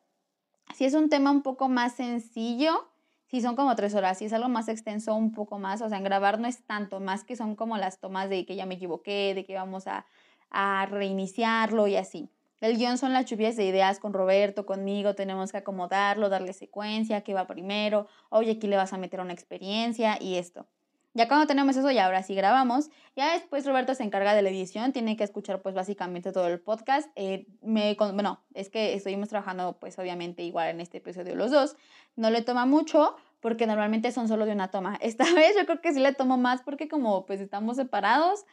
Si 0.75 0.85
es 0.85 0.95
un 0.95 1.09
tema 1.09 1.31
un 1.31 1.43
poco 1.43 1.69
más 1.69 1.95
sencillo, 1.95 2.89
sí 3.27 3.41
son 3.41 3.57
como 3.57 3.77
tres 3.77 3.95
horas. 3.95 4.19
Si 4.19 4.25
es 4.25 4.33
algo 4.33 4.49
más 4.49 4.69
extenso, 4.69 5.15
un 5.15 5.33
poco 5.33 5.59
más. 5.59 5.83
O 5.83 5.89
sea, 5.89 5.99
en 5.99 6.05
grabar 6.05 6.39
no 6.39 6.49
es 6.49 6.65
tanto, 6.65 7.01
más 7.01 7.25
que 7.25 7.37
son 7.37 7.57
como 7.57 7.77
las 7.77 8.01
tomas 8.01 8.29
de 8.29 8.47
que 8.47 8.57
ya 8.57 8.67
me 8.67 8.75
equivoqué, 8.75 9.35
de 9.35 9.45
que 9.45 9.55
vamos 9.55 9.87
a, 9.87 10.07
a 10.51 10.87
reiniciarlo 10.87 11.87
y 11.87 11.97
así. 11.97 12.31
El 12.61 12.79
guion 12.79 12.97
son 12.97 13.13
las 13.13 13.27
lluvias 13.27 13.57
de 13.57 13.67
ideas 13.67 13.99
con 13.99 14.15
Roberto, 14.15 14.65
conmigo, 14.65 15.15
tenemos 15.15 15.53
que 15.53 15.59
acomodarlo, 15.59 16.31
darle 16.31 16.55
secuencia, 16.55 17.21
qué 17.21 17.35
va 17.35 17.47
primero, 17.47 18.07
oye, 18.31 18.53
aquí 18.53 18.69
le 18.69 18.77
vas 18.77 18.93
a 18.95 18.97
meter 18.97 19.21
una 19.21 19.35
experiencia 19.35 20.17
y 20.19 20.37
esto. 20.37 20.67
Ya 21.17 21.29
cuando 21.29 21.47
tenemos 21.47 21.77
eso, 21.77 21.91
ya 21.93 22.07
ahora 22.07 22.25
sí 22.25 22.35
grabamos. 22.35 22.91
Ya 23.15 23.35
después 23.35 23.65
Roberto 23.65 23.95
se 23.95 24.03
encarga 24.03 24.35
de 24.35 24.43
la 24.43 24.51
edición, 24.51 24.93
tiene 24.93 25.17
que 25.17 25.23
escuchar 25.23 25.63
pues 25.63 25.75
básicamente 25.75 26.33
todo 26.33 26.49
el 26.49 26.61
podcast. 26.61 27.09
Eh, 27.15 27.47
me, 27.63 27.95
bueno, 27.95 28.41
es 28.53 28.69
que 28.69 28.95
estuvimos 28.95 29.29
trabajando 29.29 29.79
pues 29.79 29.97
obviamente 30.01 30.43
igual 30.43 30.71
en 30.71 30.81
este 30.81 30.99
episodio 30.99 31.37
los 31.37 31.53
dos. 31.53 31.77
No 32.17 32.31
le 32.31 32.43
toma 32.43 32.67
mucho 32.67 33.15
porque 33.39 33.69
normalmente 33.69 34.11
son 34.11 34.27
solo 34.27 34.45
de 34.45 34.53
una 34.53 34.73
toma. 34.73 34.97
Esta 35.01 35.25
vez 35.35 35.55
yo 35.57 35.65
creo 35.67 35.81
que 35.81 35.93
sí 35.93 36.01
le 36.01 36.13
tomo 36.15 36.37
más 36.37 36.63
porque 36.63 36.89
como 36.89 37.27
pues 37.27 37.41
estamos 37.41 37.77
separados, 37.77 38.45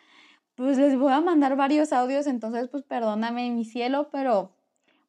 pues 0.53 0.77
les 0.77 0.95
voy 0.99 1.13
a 1.13 1.21
mandar 1.21 1.55
varios 1.55 1.91
audios, 1.91 2.27
entonces 2.27 2.67
pues 2.67 2.83
perdóname 2.83 3.49
mi 3.49 3.65
cielo, 3.65 4.09
pero 4.11 4.53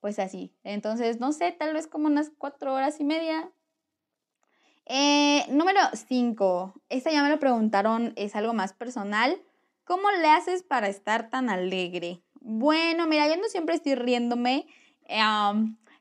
pues 0.01 0.19
así. 0.19 0.55
Entonces, 0.65 1.21
no 1.21 1.33
sé, 1.33 1.53
tal 1.53 1.75
vez 1.75 1.87
como 1.87 2.07
unas 2.07 2.33
cuatro 2.39 2.75
horas 2.75 2.99
y 2.99 3.05
media, 3.05 3.51
eh, 4.87 5.45
número 5.49 5.81
5. 5.93 6.75
Esta 6.89 7.11
ya 7.11 7.23
me 7.23 7.31
lo 7.31 7.39
preguntaron, 7.39 8.13
es 8.17 8.35
algo 8.37 8.53
más 8.53 8.73
personal. 8.73 9.41
¿Cómo 9.85 10.11
le 10.11 10.29
haces 10.29 10.63
para 10.63 10.89
estar 10.89 11.31
tan 11.31 11.51
alegre? 11.51 12.23
Bueno, 12.41 13.07
mira, 13.07 13.29
yo 13.29 13.37
no 13.37 13.49
siempre 13.49 13.75
estoy 13.75 13.95
riéndome 13.95 14.67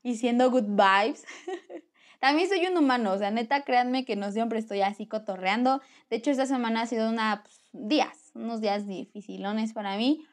y 0.04 0.16
siendo 0.16 0.50
good 0.52 0.68
vibes. 0.68 1.26
También 2.20 2.48
soy 2.48 2.66
un 2.68 2.78
humano, 2.78 3.14
o 3.14 3.18
sea, 3.18 3.32
neta, 3.32 3.64
créanme 3.64 4.06
que 4.06 4.16
no 4.16 4.32
siempre 4.32 4.60
estoy 4.60 4.82
así 4.82 5.08
cotorreando. 5.08 5.82
De 6.10 6.18
hecho, 6.18 6.30
esta 6.30 6.46
semana 6.46 6.82
ha 6.82 6.86
sido 6.86 7.10
unos 7.10 7.40
pues, 7.40 7.62
días, 7.74 8.32
unos 8.36 8.62
días 8.62 8.86
dificilones 8.86 9.74
para 9.74 9.98
mí. 9.98 10.26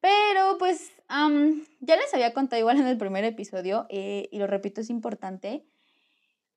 Pero 0.00 0.56
pues 0.58 0.92
ya 1.80 1.96
les 1.96 2.14
había 2.14 2.32
contado 2.32 2.60
igual 2.60 2.78
en 2.78 2.86
el 2.86 2.96
primer 2.96 3.24
episodio, 3.24 3.86
eh, 3.88 4.28
y 4.30 4.38
lo 4.38 4.46
repito, 4.46 4.80
es 4.80 4.90
importante 4.90 5.64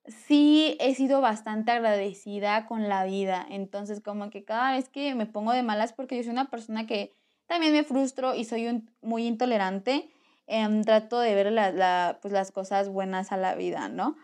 sí 0.10 0.78
he 0.80 0.96
sido 0.96 1.22
bastante 1.22 1.72
agradecida 1.72 2.66
con 2.66 2.90
la 2.90 3.04
vida. 3.06 3.46
Entonces, 3.50 4.02
como 4.02 4.30
que 4.30 4.44
cada 4.44 4.72
vez 4.74 4.90
que 4.90 5.16
me 5.16 5.26
pongo 5.26 5.52
de 5.52 5.64
malas, 5.64 5.94
porque 5.94 6.18
yo 6.18 6.24
soy 6.24 6.32
una 6.32 6.50
persona 6.50 6.86
que 6.88 7.14
también 7.48 7.74
me 7.74 7.84
frustro 7.84 8.36
y 8.36 8.46
soy 8.46 8.84
muy 9.02 9.26
intolerante, 9.26 10.10
em, 10.48 10.84
trato 10.84 11.20
de 11.20 11.36
ver 11.36 12.18
pues, 12.22 12.32
las 12.34 12.52
cosas 12.52 12.90
buenas 12.90 13.32
a 13.32 13.38
la 13.38 13.56
vida, 13.56 13.90
¿no? 13.90 14.16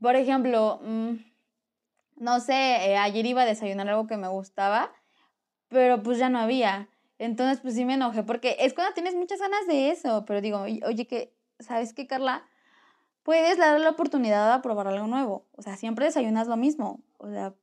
Por 0.00 0.16
ejemplo, 0.16 0.80
mm, 0.82 1.14
no 2.16 2.40
sé, 2.40 2.54
eh, 2.54 2.96
ayer 2.96 3.26
iba 3.26 3.42
a 3.42 3.46
desayunar 3.46 3.88
algo 3.88 4.06
que 4.06 4.16
me 4.16 4.28
gustaba, 4.28 4.92
pero 5.68 6.02
pues 6.02 6.18
ya 6.18 6.28
no 6.28 6.38
había. 6.38 6.88
Entonces, 7.18 7.60
pues 7.60 7.74
sí 7.74 7.84
me 7.84 7.94
enojé, 7.94 8.22
porque 8.22 8.56
es 8.60 8.74
cuando 8.74 8.94
tienes 8.94 9.14
muchas 9.14 9.40
ganas 9.40 9.66
de 9.66 9.90
eso, 9.90 10.24
pero 10.26 10.40
digo, 10.40 10.60
oye, 10.60 11.06
que, 11.06 11.34
¿sabes 11.58 11.94
qué, 11.94 12.06
Carla? 12.06 12.44
Puedes 13.26 13.58
darle 13.58 13.82
la 13.82 13.90
oportunidad 13.90 14.54
de 14.54 14.62
probar 14.62 14.86
algo 14.86 15.08
nuevo. 15.08 15.48
O 15.56 15.62
sea, 15.62 15.76
siempre 15.76 16.04
desayunas 16.04 16.46
lo 16.46 16.56
mismo. 16.56 17.00
O 17.18 17.28
sea, 17.28 17.54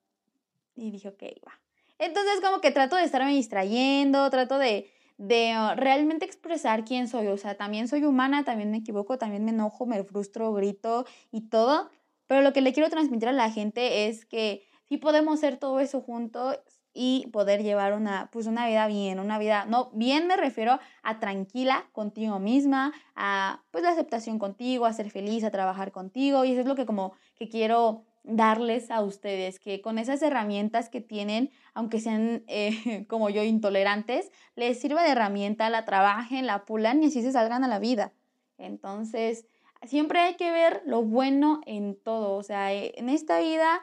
y 0.76 0.92
dije, 0.92 1.08
ok, 1.08 1.24
va. 1.48 1.54
Entonces 2.00 2.42
como 2.42 2.60
que 2.60 2.72
trato 2.72 2.98
de 2.98 3.06
estarme 3.06 3.32
distrayendo, 3.32 4.30
trato 4.30 4.58
de, 4.58 4.92
de 5.18 5.54
uh, 5.58 5.80
realmente 5.80 6.26
expresar 6.26 6.84
quién 6.84 7.08
soy. 7.08 7.28
O 7.28 7.38
sea, 7.38 7.56
también 7.56 7.88
soy 7.88 8.04
humana, 8.04 8.44
también 8.44 8.72
me 8.72 8.80
equivoco, 8.80 9.18
también 9.18 9.46
me 9.46 9.52
enojo, 9.52 9.86
me 9.86 10.04
frustro, 10.04 10.52
grito 10.52 11.06
y 11.32 11.48
todo. 11.48 11.90
Pero 12.28 12.42
lo 12.42 12.52
que 12.52 12.60
le 12.60 12.74
quiero 12.74 12.90
transmitir 12.90 13.30
a 13.30 13.32
la 13.32 13.50
gente 13.50 14.10
es 14.10 14.26
que 14.26 14.68
sí 14.90 14.98
podemos 14.98 15.36
hacer 15.36 15.56
todo 15.56 15.80
eso 15.80 16.02
juntos 16.02 16.60
y 16.94 17.28
poder 17.32 17.64
llevar 17.64 17.94
una, 17.94 18.30
pues 18.32 18.46
una 18.46 18.68
vida 18.68 18.88
bien, 18.88 19.20
una 19.20 19.40
vida, 19.40 19.66
no, 19.66 19.90
bien 19.94 20.28
me 20.28 20.38
refiero 20.38 20.80
a 21.02 21.20
tranquila 21.20 21.86
contigo 21.92 22.40
misma, 22.40 22.94
a 23.16 23.64
pues 23.72 23.84
la 23.84 23.90
aceptación 23.90 24.38
contigo, 24.38 24.86
a 24.86 24.94
ser 24.94 25.10
feliz, 25.10 25.44
a 25.44 25.52
trabajar 25.52 25.92
contigo 25.92 26.46
y 26.46 26.52
eso 26.52 26.62
es 26.62 26.68
lo 26.68 26.76
que 26.76 26.86
como 26.86 27.14
que 27.36 27.50
quiero 27.50 28.04
darles 28.24 28.90
a 28.90 29.02
ustedes, 29.02 29.60
que 29.60 29.82
con 29.82 30.00
esas 30.00 30.22
herramientas 30.22 30.90
que 30.90 31.02
tienen, 31.02 31.52
aunque 31.74 32.00
sean 32.00 32.44
eh, 32.48 33.06
como 33.08 33.30
yo 33.30 33.44
intolerantes, 33.44 34.32
les 34.56 34.80
sirva 34.80 35.04
de 35.04 35.12
herramienta, 35.12 35.70
la 35.70 35.86
trabajen, 35.86 36.46
la 36.46 36.66
pulan 36.66 37.04
y 37.04 37.08
así 37.08 37.22
se 37.22 37.32
salgan 37.32 37.64
a 37.64 37.68
la 37.68 37.80
vida. 37.80 38.14
Entonces, 38.58 39.46
siempre 39.82 40.20
hay 40.20 40.36
que 40.36 40.52
ver 40.52 40.84
lo 40.86 41.02
bueno 41.02 41.62
en 41.66 42.00
todo, 42.02 42.36
o 42.36 42.44
sea, 42.44 42.72
en 42.72 43.10
esta 43.10 43.40
vida 43.40 43.82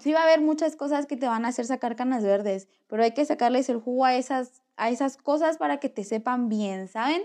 sí 0.00 0.12
va 0.12 0.20
a 0.20 0.24
haber 0.24 0.40
muchas 0.40 0.76
cosas 0.76 1.06
que 1.06 1.16
te 1.16 1.26
van 1.26 1.44
a 1.44 1.48
hacer 1.48 1.66
sacar 1.66 1.96
canas 1.96 2.22
verdes, 2.22 2.68
pero 2.86 3.02
hay 3.02 3.12
que 3.12 3.24
sacarles 3.24 3.68
el 3.68 3.78
jugo 3.80 4.04
a 4.04 4.14
esas, 4.14 4.62
a 4.76 4.90
esas 4.90 5.16
cosas 5.16 5.56
para 5.58 5.78
que 5.78 5.88
te 5.88 6.04
sepan 6.04 6.48
bien, 6.48 6.88
¿saben? 6.88 7.22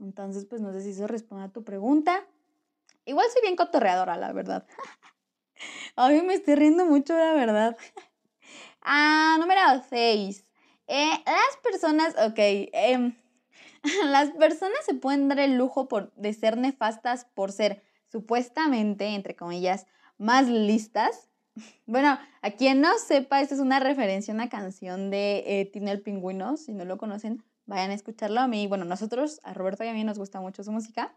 Entonces, 0.00 0.46
pues 0.46 0.60
no 0.60 0.72
sé 0.72 0.82
si 0.82 0.90
eso 0.90 1.06
responde 1.06 1.44
a 1.44 1.48
tu 1.48 1.64
pregunta. 1.64 2.26
Igual 3.04 3.26
soy 3.32 3.42
bien 3.42 3.56
cotorreadora, 3.56 4.16
la 4.16 4.32
verdad. 4.32 4.66
A 5.96 6.08
me 6.08 6.34
estoy 6.34 6.56
riendo 6.56 6.86
mucho, 6.86 7.16
la 7.16 7.32
verdad. 7.32 7.76
Ah, 8.84 9.36
número 9.38 9.60
6. 9.90 10.44
Eh, 10.88 11.10
las 11.24 11.56
personas, 11.62 12.16
ok, 12.18 12.36
em, 12.36 13.14
las 14.06 14.30
personas 14.30 14.84
se 14.84 14.94
pueden 14.94 15.28
dar 15.28 15.38
el 15.38 15.56
lujo 15.56 15.86
por, 15.86 16.12
de 16.14 16.32
ser 16.32 16.56
nefastas 16.56 17.26
por 17.26 17.52
ser 17.52 17.84
supuestamente, 18.08 19.06
entre 19.06 19.36
comillas, 19.36 19.86
más 20.18 20.48
listas 20.48 21.28
bueno, 21.86 22.18
a 22.40 22.50
quien 22.52 22.80
no 22.80 22.98
sepa, 22.98 23.40
esta 23.40 23.54
es 23.54 23.60
una 23.60 23.80
referencia 23.80 24.32
a 24.32 24.34
una 24.34 24.48
canción 24.48 25.10
de 25.10 25.44
eh, 25.46 25.66
Tina 25.66 25.92
el 25.92 26.00
Pingüino. 26.00 26.56
Si 26.56 26.72
no 26.72 26.84
lo 26.84 26.98
conocen, 26.98 27.44
vayan 27.66 27.90
a 27.90 27.94
escucharlo. 27.94 28.40
A 28.40 28.48
mí, 28.48 28.66
bueno, 28.66 28.84
nosotros, 28.84 29.40
a 29.44 29.54
Roberto 29.54 29.84
y 29.84 29.88
a 29.88 29.92
mí 29.92 30.04
nos 30.04 30.18
gusta 30.18 30.40
mucho 30.40 30.64
su 30.64 30.72
música. 30.72 31.14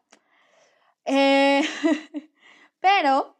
Eh, 1.05 1.61
pero, 2.79 3.35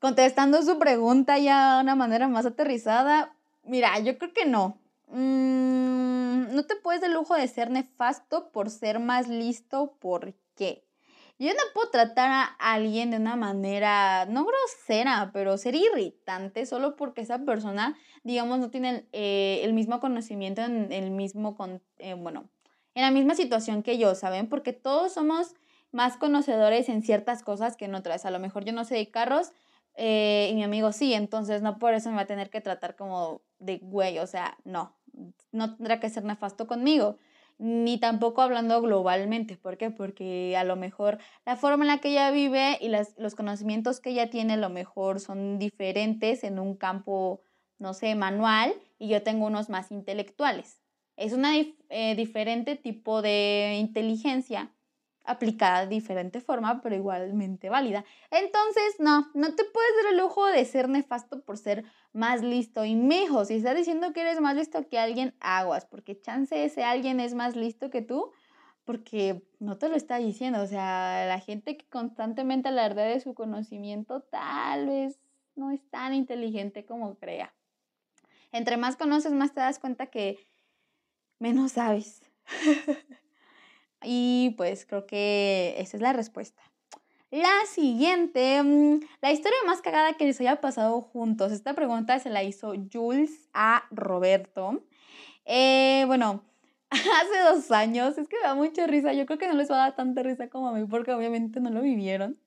contestando 0.00 0.62
su 0.62 0.78
pregunta 0.78 1.38
ya 1.38 1.76
de 1.76 1.82
una 1.82 1.94
manera 1.94 2.28
más 2.28 2.46
aterrizada, 2.46 3.34
mira, 3.62 3.98
yo 4.00 4.18
creo 4.18 4.32
que 4.32 4.46
no. 4.46 4.78
Mm, 5.08 6.54
no 6.54 6.66
te 6.66 6.76
puedes 6.76 7.00
de 7.00 7.08
lujo 7.08 7.34
de 7.34 7.46
ser 7.48 7.70
nefasto 7.70 8.50
por 8.50 8.70
ser 8.70 8.98
más 8.98 9.28
listo. 9.28 9.96
¿Por 10.00 10.34
qué? 10.56 10.85
Yo 11.38 11.52
no 11.52 11.60
puedo 11.74 11.90
tratar 11.90 12.30
a 12.30 12.44
alguien 12.58 13.10
de 13.10 13.18
una 13.18 13.36
manera, 13.36 14.24
no 14.24 14.46
grosera, 14.46 15.30
pero 15.34 15.58
ser 15.58 15.74
irritante 15.74 16.64
solo 16.64 16.96
porque 16.96 17.20
esa 17.20 17.40
persona, 17.44 17.94
digamos, 18.24 18.58
no 18.58 18.70
tiene 18.70 19.06
eh, 19.12 19.60
el, 19.62 19.74
mismo 19.74 20.00
conocimiento 20.00 20.62
en 20.62 20.90
el 20.92 21.10
mismo, 21.10 21.54
con, 21.54 21.82
eh, 21.98 22.14
bueno, 22.14 22.48
en 22.94 23.02
la 23.02 23.10
misma 23.10 23.34
situación 23.34 23.82
que 23.82 23.98
yo, 23.98 24.14
¿saben? 24.14 24.48
Porque 24.48 24.72
todos 24.72 25.12
somos 25.12 25.54
más 25.92 26.16
conocedores 26.16 26.88
en 26.88 27.02
ciertas 27.02 27.42
cosas 27.42 27.76
que 27.76 27.84
en 27.84 27.94
otras. 27.94 28.24
A 28.24 28.30
lo 28.30 28.38
mejor 28.38 28.64
yo 28.64 28.72
no 28.72 28.84
sé 28.84 28.94
de 28.94 29.10
carros 29.10 29.52
eh, 29.94 30.48
y 30.50 30.54
mi 30.54 30.64
amigo 30.64 30.92
sí, 30.92 31.12
entonces 31.12 31.60
no 31.60 31.78
por 31.78 31.92
eso 31.92 32.08
me 32.08 32.16
va 32.16 32.22
a 32.22 32.26
tener 32.26 32.48
que 32.48 32.62
tratar 32.62 32.96
como 32.96 33.42
de 33.58 33.78
güey, 33.78 34.18
o 34.20 34.26
sea, 34.26 34.56
no, 34.64 34.96
no 35.52 35.76
tendrá 35.76 36.00
que 36.00 36.08
ser 36.08 36.24
nefasto 36.24 36.66
conmigo 36.66 37.18
ni 37.58 37.98
tampoco 37.98 38.42
hablando 38.42 38.80
globalmente. 38.82 39.56
¿Por 39.56 39.76
qué? 39.78 39.90
Porque 39.90 40.56
a 40.56 40.64
lo 40.64 40.76
mejor 40.76 41.18
la 41.44 41.56
forma 41.56 41.84
en 41.84 41.88
la 41.88 41.98
que 41.98 42.10
ella 42.10 42.30
vive 42.30 42.78
y 42.80 42.88
las, 42.88 43.14
los 43.18 43.34
conocimientos 43.34 44.00
que 44.00 44.10
ella 44.10 44.30
tiene 44.30 44.54
a 44.54 44.58
lo 44.58 44.70
mejor 44.70 45.20
son 45.20 45.58
diferentes 45.58 46.44
en 46.44 46.58
un 46.58 46.76
campo, 46.76 47.42
no 47.78 47.94
sé, 47.94 48.14
manual 48.14 48.74
y 48.98 49.08
yo 49.08 49.22
tengo 49.22 49.46
unos 49.46 49.68
más 49.68 49.90
intelectuales. 49.90 50.82
Es 51.16 51.32
un 51.32 51.44
eh, 51.46 52.14
diferente 52.14 52.76
tipo 52.76 53.22
de 53.22 53.76
inteligencia 53.78 54.75
aplicada 55.26 55.80
de 55.80 55.88
diferente 55.88 56.40
forma, 56.40 56.80
pero 56.80 56.94
igualmente 56.94 57.68
válida. 57.68 58.04
Entonces, 58.30 58.96
no, 58.98 59.28
no 59.34 59.54
te 59.54 59.64
puedes 59.64 59.90
dar 60.02 60.12
el 60.12 60.18
lujo 60.18 60.46
de 60.46 60.64
ser 60.64 60.88
nefasto 60.88 61.42
por 61.42 61.58
ser 61.58 61.84
más 62.12 62.42
listo 62.42 62.84
y 62.84 62.94
mejor. 62.94 63.46
Si 63.46 63.54
estás 63.54 63.76
diciendo 63.76 64.12
que 64.12 64.22
eres 64.22 64.40
más 64.40 64.56
listo 64.56 64.88
que 64.88 64.98
alguien, 64.98 65.34
aguas, 65.40 65.86
porque 65.86 66.20
chance 66.20 66.64
ese 66.64 66.84
alguien 66.84 67.20
es 67.20 67.34
más 67.34 67.56
listo 67.56 67.90
que 67.90 68.02
tú, 68.02 68.30
porque 68.84 69.42
no 69.58 69.76
te 69.78 69.88
lo 69.88 69.96
está 69.96 70.18
diciendo. 70.18 70.62
O 70.62 70.66
sea, 70.66 71.26
la 71.26 71.40
gente 71.40 71.76
que 71.76 71.86
constantemente 71.88 72.68
alardea 72.68 73.06
de 73.06 73.20
su 73.20 73.34
conocimiento 73.34 74.20
tal 74.22 74.86
vez 74.86 75.18
no 75.56 75.70
es 75.70 75.82
tan 75.90 76.14
inteligente 76.14 76.86
como 76.86 77.16
crea. 77.16 77.54
Entre 78.52 78.76
más 78.76 78.96
conoces, 78.96 79.32
más 79.32 79.52
te 79.52 79.60
das 79.60 79.78
cuenta 79.78 80.06
que 80.06 80.38
menos 81.38 81.72
sabes. 81.72 82.22
y 84.02 84.54
pues 84.56 84.86
creo 84.86 85.06
que 85.06 85.74
esa 85.78 85.96
es 85.96 86.02
la 86.02 86.12
respuesta. 86.12 86.62
La 87.30 87.66
siguiente, 87.68 88.62
mm, 88.62 89.00
la 89.20 89.32
historia 89.32 89.58
más 89.66 89.82
cagada 89.82 90.14
que 90.14 90.24
les 90.24 90.40
haya 90.40 90.60
pasado 90.60 91.00
juntos. 91.00 91.52
Esta 91.52 91.74
pregunta 91.74 92.18
se 92.20 92.30
la 92.30 92.44
hizo 92.44 92.72
Jules 92.92 93.48
a 93.52 93.84
Roberto. 93.90 94.84
Eh, 95.44 96.04
bueno, 96.06 96.44
hace 96.90 97.40
dos 97.52 97.70
años, 97.72 98.16
es 98.16 98.28
que 98.28 98.36
me 98.36 98.42
da 98.42 98.54
mucha 98.54 98.86
risa. 98.86 99.12
Yo 99.12 99.26
creo 99.26 99.38
que 99.38 99.48
no 99.48 99.54
les 99.54 99.70
va 99.70 99.76
a 99.76 99.78
dar 99.78 99.96
tanta 99.96 100.22
risa 100.22 100.48
como 100.48 100.68
a 100.68 100.72
mí 100.72 100.86
porque 100.86 101.12
obviamente 101.12 101.60
no 101.60 101.70
lo 101.70 101.82
vivieron. 101.82 102.38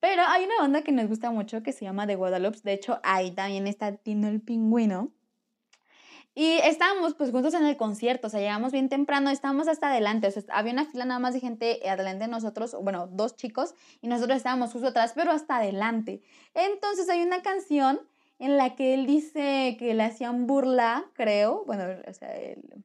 Pero 0.00 0.22
hay 0.26 0.44
una 0.44 0.56
banda 0.60 0.82
que 0.82 0.92
nos 0.92 1.08
gusta 1.08 1.30
mucho 1.30 1.62
que 1.62 1.72
se 1.72 1.84
llama 1.84 2.06
The 2.06 2.16
Guadalupe. 2.16 2.58
De 2.64 2.72
hecho, 2.72 3.00
ahí 3.04 3.32
también 3.32 3.66
está 3.66 3.96
Tino 3.96 4.28
el 4.28 4.40
Pingüino. 4.40 5.12
Y 6.34 6.58
estábamos 6.64 7.14
pues 7.14 7.30
juntos 7.30 7.52
en 7.52 7.66
el 7.66 7.76
concierto, 7.76 8.28
o 8.28 8.30
sea, 8.30 8.40
llegamos 8.40 8.72
bien 8.72 8.88
temprano, 8.88 9.28
estábamos 9.28 9.68
hasta 9.68 9.90
adelante, 9.90 10.28
o 10.28 10.30
sea, 10.30 10.42
había 10.48 10.72
una 10.72 10.86
fila 10.86 11.04
nada 11.04 11.20
más 11.20 11.34
de 11.34 11.40
gente 11.40 11.80
adelante 11.86 12.24
de 12.24 12.30
nosotros, 12.30 12.74
bueno, 12.80 13.06
dos 13.06 13.36
chicos, 13.36 13.74
y 14.00 14.08
nosotros 14.08 14.38
estábamos 14.38 14.72
justo 14.72 14.88
atrás, 14.88 15.12
pero 15.14 15.30
hasta 15.30 15.56
adelante. 15.56 16.22
Entonces 16.54 17.10
hay 17.10 17.22
una 17.22 17.42
canción 17.42 18.00
en 18.38 18.56
la 18.56 18.74
que 18.74 18.94
él 18.94 19.06
dice 19.06 19.76
que 19.78 19.92
le 19.92 20.04
hacían 20.04 20.46
burla, 20.46 21.04
creo, 21.12 21.64
bueno, 21.66 21.84
o 22.08 22.12
sea, 22.14 22.34
el, 22.34 22.82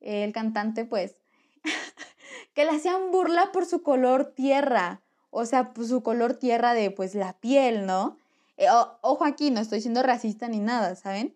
el 0.00 0.32
cantante 0.34 0.84
pues, 0.84 1.16
que 2.54 2.64
le 2.66 2.72
hacían 2.72 3.10
burla 3.10 3.52
por 3.52 3.64
su 3.64 3.82
color 3.82 4.34
tierra, 4.34 5.00
o 5.30 5.46
sea, 5.46 5.72
pues 5.72 5.88
su 5.88 6.02
color 6.02 6.34
tierra 6.34 6.74
de 6.74 6.90
pues 6.90 7.14
la 7.14 7.32
piel, 7.32 7.86
¿no? 7.86 8.18
Eh, 8.58 8.66
ojo 9.00 9.24
aquí, 9.24 9.50
no 9.50 9.60
estoy 9.60 9.80
siendo 9.80 10.02
racista 10.02 10.46
ni 10.46 10.60
nada, 10.60 10.94
¿saben? 10.94 11.34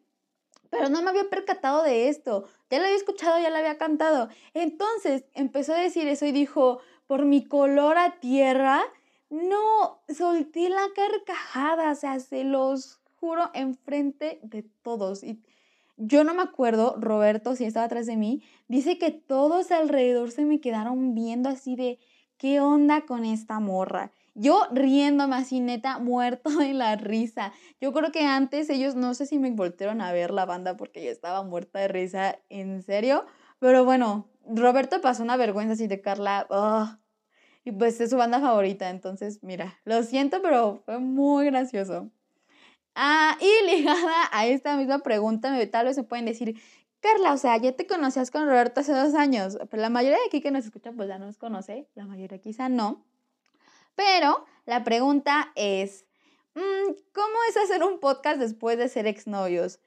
Pero 0.71 0.89
no 0.89 1.03
me 1.03 1.11
había 1.11 1.29
percatado 1.31 1.83
de 1.83 2.09
esto. 2.09 2.45
Ya 2.71 2.79
lo 2.79 2.85
había 2.85 2.97
escuchado, 2.97 3.39
ya 3.41 3.51
lo 3.51 3.57
había 3.57 3.79
cantado. 3.79 4.29
Entonces 4.55 5.25
empezó 5.35 5.75
a 5.75 5.79
decir 5.79 6.09
eso 6.09 6.27
y 6.27 6.33
dijo, 6.33 6.81
por 7.07 7.25
mi 7.25 7.45
color 7.45 7.99
a 7.99 8.21
tierra, 8.21 8.83
no, 9.31 10.01
solté 10.09 10.69
la 10.69 10.87
carcajada, 10.95 11.93
o 11.93 11.95
sea, 11.95 12.19
se 12.21 12.45
los 12.45 13.01
juro 13.21 13.51
enfrente 13.55 14.41
de 14.43 14.63
todos. 14.83 15.23
Y 15.25 15.43
yo 15.97 16.25
no 16.25 16.35
me 16.35 16.43
acuerdo, 16.43 16.97
Roberto, 16.99 17.57
si 17.57 17.65
estaba 17.65 17.87
atrás 17.87 18.07
de 18.07 18.17
mí, 18.17 18.43
dice 18.69 18.99
que 18.99 19.11
todos 19.11 19.71
alrededor 19.71 20.31
se 20.31 20.45
me 20.45 20.61
quedaron 20.61 21.15
viendo 21.15 21.49
así 21.49 21.77
de, 21.77 21.99
¿qué 22.37 22.61
onda 22.61 23.05
con 23.05 23.25
esta 23.25 23.59
morra? 23.59 24.13
Yo 24.41 24.69
riéndome 24.71 25.35
así, 25.35 25.59
neta, 25.59 25.99
muerto 25.99 26.51
de 26.51 26.73
la 26.73 26.95
risa. 26.95 27.53
Yo 27.81 27.93
creo 27.93 28.13
que 28.13 28.25
antes 28.25 28.71
ellos 28.71 28.95
no 28.95 29.13
sé 29.15 29.27
si 29.27 29.41
me 29.41 29.51
voltearon 29.51 30.01
a 30.01 30.13
ver 30.13 30.31
la 30.31 30.47
banda 30.47 30.77
porque 30.77 31.05
yo 31.05 31.11
estaba 31.11 31.43
muerta 31.43 31.81
de 31.81 31.89
risa, 31.89 32.39
en 32.49 32.83
serio. 32.85 33.27
Pero 33.59 33.85
bueno, 33.85 34.29
Roberto 34.47 35.01
pasó 35.01 35.25
una 35.25 35.37
vergüenza 35.37 35.73
así 35.73 35.89
de 35.89 36.01
Carla. 36.01 36.47
y 37.65 37.73
pues 37.73 38.01
es 38.01 38.11
su 38.11 38.17
banda 38.17 38.41
favorita, 38.41 38.91
entonces 38.91 39.41
mira, 39.43 39.81
lo 39.85 40.05
siento, 40.05 40.41
pero 40.41 40.83
fue 40.85 41.01
muy 41.01 41.47
gracioso. 41.47 42.09
Ah, 42.95 43.37
y 43.41 43.67
ligada 43.77 44.29
a 44.31 44.47
esta 44.47 44.77
misma 44.77 45.01
pregunta, 45.01 45.53
tal 45.71 45.87
vez 45.87 45.97
se 45.97 46.05
pueden 46.05 46.27
decir, 46.27 46.61
Carla, 47.01 47.33
o 47.33 47.39
sea, 47.39 47.57
ya 47.59 47.73
te 47.73 47.89
conocías 47.89 48.31
con 48.31 48.47
Roberto 48.47 48.81
hace 48.81 48.93
dos 48.93 49.15
años, 49.15 49.59
pero 49.69 49.83
la 49.83 49.91
mayoría 49.91 50.19
de 50.19 50.27
aquí 50.27 50.41
que 50.41 50.53
nos 50.53 50.65
escucha 50.65 50.93
pues 50.93 51.09
ya 51.09 51.19
nos 51.19 51.39
conoce, 51.39 51.89
la 51.97 52.07
mayoría 52.07 52.39
quizá 52.39 52.69
no. 52.69 53.05
Pero 53.99 54.47
la 54.65 54.85
pregunta 54.85 55.51
es, 55.57 56.07
mm, 56.55 56.93
¿cómo 57.13 57.37
es 57.49 57.57
hacer 57.57 57.83
un 57.83 57.99
podcast 57.99 58.39
después 58.39 58.79
de 58.79 58.89
ser 58.89 59.09
exnovios? 59.09 59.81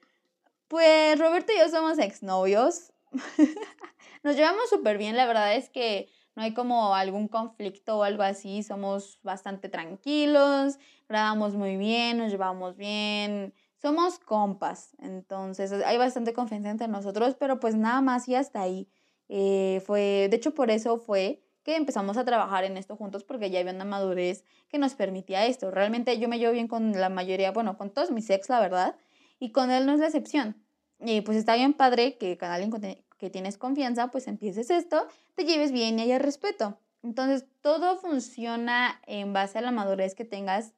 Pues 0.68 1.18
Roberto 1.18 1.50
y 1.54 1.58
yo 1.58 1.70
somos 1.70 1.98
exnovios. 1.98 2.92
Nos 4.22 4.36
llevamos 4.36 4.68
súper 4.68 4.98
bien, 4.98 5.16
la 5.16 5.24
verdad 5.24 5.56
es 5.56 5.70
que 5.70 6.10
no 6.36 6.42
hay 6.42 6.52
como 6.52 6.94
algún 6.94 7.26
conflicto 7.26 7.96
o 7.96 8.02
algo 8.02 8.22
así, 8.22 8.62
somos 8.62 9.18
bastante 9.22 9.70
tranquilos, 9.70 10.78
grabamos 11.08 11.54
muy 11.54 11.78
bien, 11.78 12.18
nos 12.18 12.30
llevamos 12.30 12.76
bien, 12.76 13.54
somos 13.76 14.18
compas, 14.18 14.94
entonces 14.98 15.72
hay 15.72 15.98
bastante 15.98 16.32
confianza 16.32 16.70
entre 16.70 16.88
nosotros, 16.88 17.34
pero 17.38 17.60
pues 17.60 17.74
nada 17.74 18.00
más 18.02 18.28
y 18.28 18.34
hasta 18.34 18.60
ahí. 18.60 18.88
Eh, 19.28 19.82
fue, 19.86 20.28
de 20.30 20.36
hecho 20.36 20.54
por 20.54 20.70
eso 20.70 20.98
fue 20.98 21.42
que 21.62 21.76
empezamos 21.76 22.16
a 22.16 22.24
trabajar 22.24 22.64
en 22.64 22.76
esto 22.76 22.96
juntos 22.96 23.24
porque 23.24 23.50
ya 23.50 23.60
había 23.60 23.72
una 23.72 23.84
madurez 23.84 24.44
que 24.68 24.78
nos 24.78 24.94
permitía 24.94 25.46
esto. 25.46 25.70
Realmente 25.70 26.18
yo 26.18 26.28
me 26.28 26.38
llevo 26.38 26.52
bien 26.52 26.68
con 26.68 26.92
la 26.92 27.08
mayoría, 27.08 27.52
bueno, 27.52 27.78
con 27.78 27.90
todos 27.90 28.10
mis 28.10 28.28
ex, 28.30 28.48
la 28.48 28.60
verdad, 28.60 28.96
y 29.38 29.50
con 29.50 29.70
él 29.70 29.86
no 29.86 29.92
es 29.92 30.00
la 30.00 30.06
excepción. 30.06 30.56
Y 31.00 31.20
pues 31.20 31.36
está 31.36 31.54
bien 31.56 31.74
padre 31.74 32.16
que 32.16 32.38
con 32.38 32.48
alguien 32.50 33.04
que 33.18 33.30
tienes 33.30 33.58
confianza, 33.58 34.08
pues 34.08 34.28
empieces 34.28 34.70
esto, 34.70 35.06
te 35.34 35.44
lleves 35.44 35.72
bien 35.72 35.98
y 35.98 36.02
haya 36.02 36.18
respeto. 36.18 36.78
Entonces, 37.02 37.46
todo 37.60 37.96
funciona 37.96 39.00
en 39.06 39.32
base 39.32 39.58
a 39.58 39.60
la 39.60 39.72
madurez 39.72 40.14
que 40.14 40.24
tengas, 40.24 40.72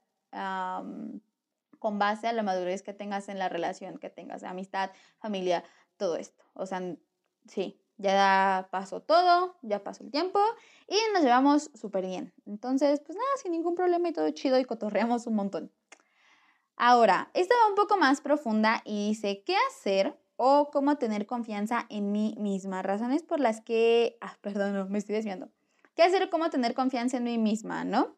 con 1.79 1.99
base 1.99 2.27
a 2.27 2.33
la 2.33 2.43
madurez 2.43 2.83
que 2.83 2.95
tengas 2.95 3.29
en 3.29 3.39
la 3.39 3.51
relación 3.51 3.99
que 3.99 4.09
tengas, 4.09 4.43
amistad, 4.43 4.91
familia, 5.19 5.65
todo 5.99 6.17
esto. 6.17 6.43
O 6.55 6.65
sea, 6.65 6.81
sí, 7.47 7.79
ya 7.99 8.69
pasó 8.71 9.01
todo, 9.01 9.57
ya 9.63 9.83
pasó 9.83 10.05
el 10.05 10.11
tiempo 10.11 10.41
y 10.89 10.97
nos 11.13 11.23
llevamos 11.23 11.71
súper 11.75 12.07
bien. 12.07 12.33
Entonces, 12.47 13.01
pues 13.01 13.17
nada, 13.17 13.29
sin 13.43 13.53
ningún 13.53 13.75
problema 13.75 14.09
y 14.09 14.13
todo 14.13 14.29
chido 14.31 14.59
y 14.59 14.65
cotorreamos 14.65 15.27
un 15.27 15.37
montón. 15.37 15.73
Ahora, 16.77 17.31
esta 17.35 17.55
va 17.63 17.69
un 17.69 17.77
poco 17.77 17.97
más 17.97 18.21
profunda 18.21 18.83
y 18.85 19.09
dice, 19.09 19.43
¿qué 19.47 19.57
hacer 19.69 20.19
o 20.37 20.71
cómo 20.73 20.97
tener 20.97 21.27
confianza 21.27 21.87
en 21.89 22.11
mí 22.11 22.35
misma? 22.39 22.83
Razones 22.83 23.23
por 23.23 23.39
las 23.39 23.61
que, 23.61 24.17
ah, 24.21 24.37
perdón, 24.41 24.91
me 24.91 24.99
estoy 24.99 25.15
desviando. 25.15 25.51
¿Qué 25.95 26.03
hacer 26.03 26.25
o 26.25 26.31
cómo 26.31 26.51
tener 26.51 26.75
confianza 26.75 27.19
en 27.19 27.25
mí 27.25 27.39
misma, 27.39 27.85
no? 27.85 28.17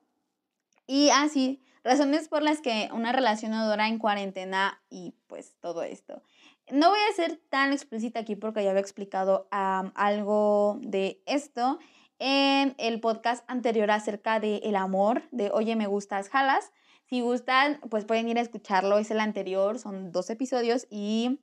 Y 0.87 1.11
así, 1.11 1.61
ah, 1.63 1.81
razones 1.91 2.29
por 2.29 2.43
las 2.43 2.63
que 2.63 2.89
una 2.93 3.13
relación 3.13 3.53
no 3.53 3.69
dura 3.69 3.89
en 3.89 3.99
cuarentena 3.99 4.83
y 4.89 5.15
pues 5.27 5.55
todo 5.61 5.83
esto. 5.83 6.23
No 6.71 6.91
voy 6.91 6.99
a 7.09 7.15
ser 7.15 7.37
tan 7.49 7.73
explícita 7.73 8.21
aquí 8.21 8.35
porque 8.35 8.65
ya 8.65 8.71
había 8.71 8.81
explicado 8.81 9.47
algo 9.51 10.79
de 10.83 11.23
esto 11.25 11.79
en 12.19 12.75
el 12.79 13.01
podcast 13.01 13.45
anterior 13.49 13.91
acerca 13.91 14.41
del 14.41 14.61
el 14.65 14.75
amor, 14.75 15.23
de 15.31 15.51
Oye, 15.53 15.77
me 15.77 15.87
gustas, 15.87 16.29
jalas. 16.29 16.73
Si 17.05 17.21
gustan, 17.21 17.79
pues 17.89 18.05
pueden 18.05 18.29
ir 18.29 18.39
a 18.39 18.41
escucharlo, 18.41 18.99
es 18.99 19.13
el 19.13 19.21
anterior, 19.21 19.79
son 19.79 20.11
dos 20.11 20.29
episodios 20.29 20.89
y 20.91 21.39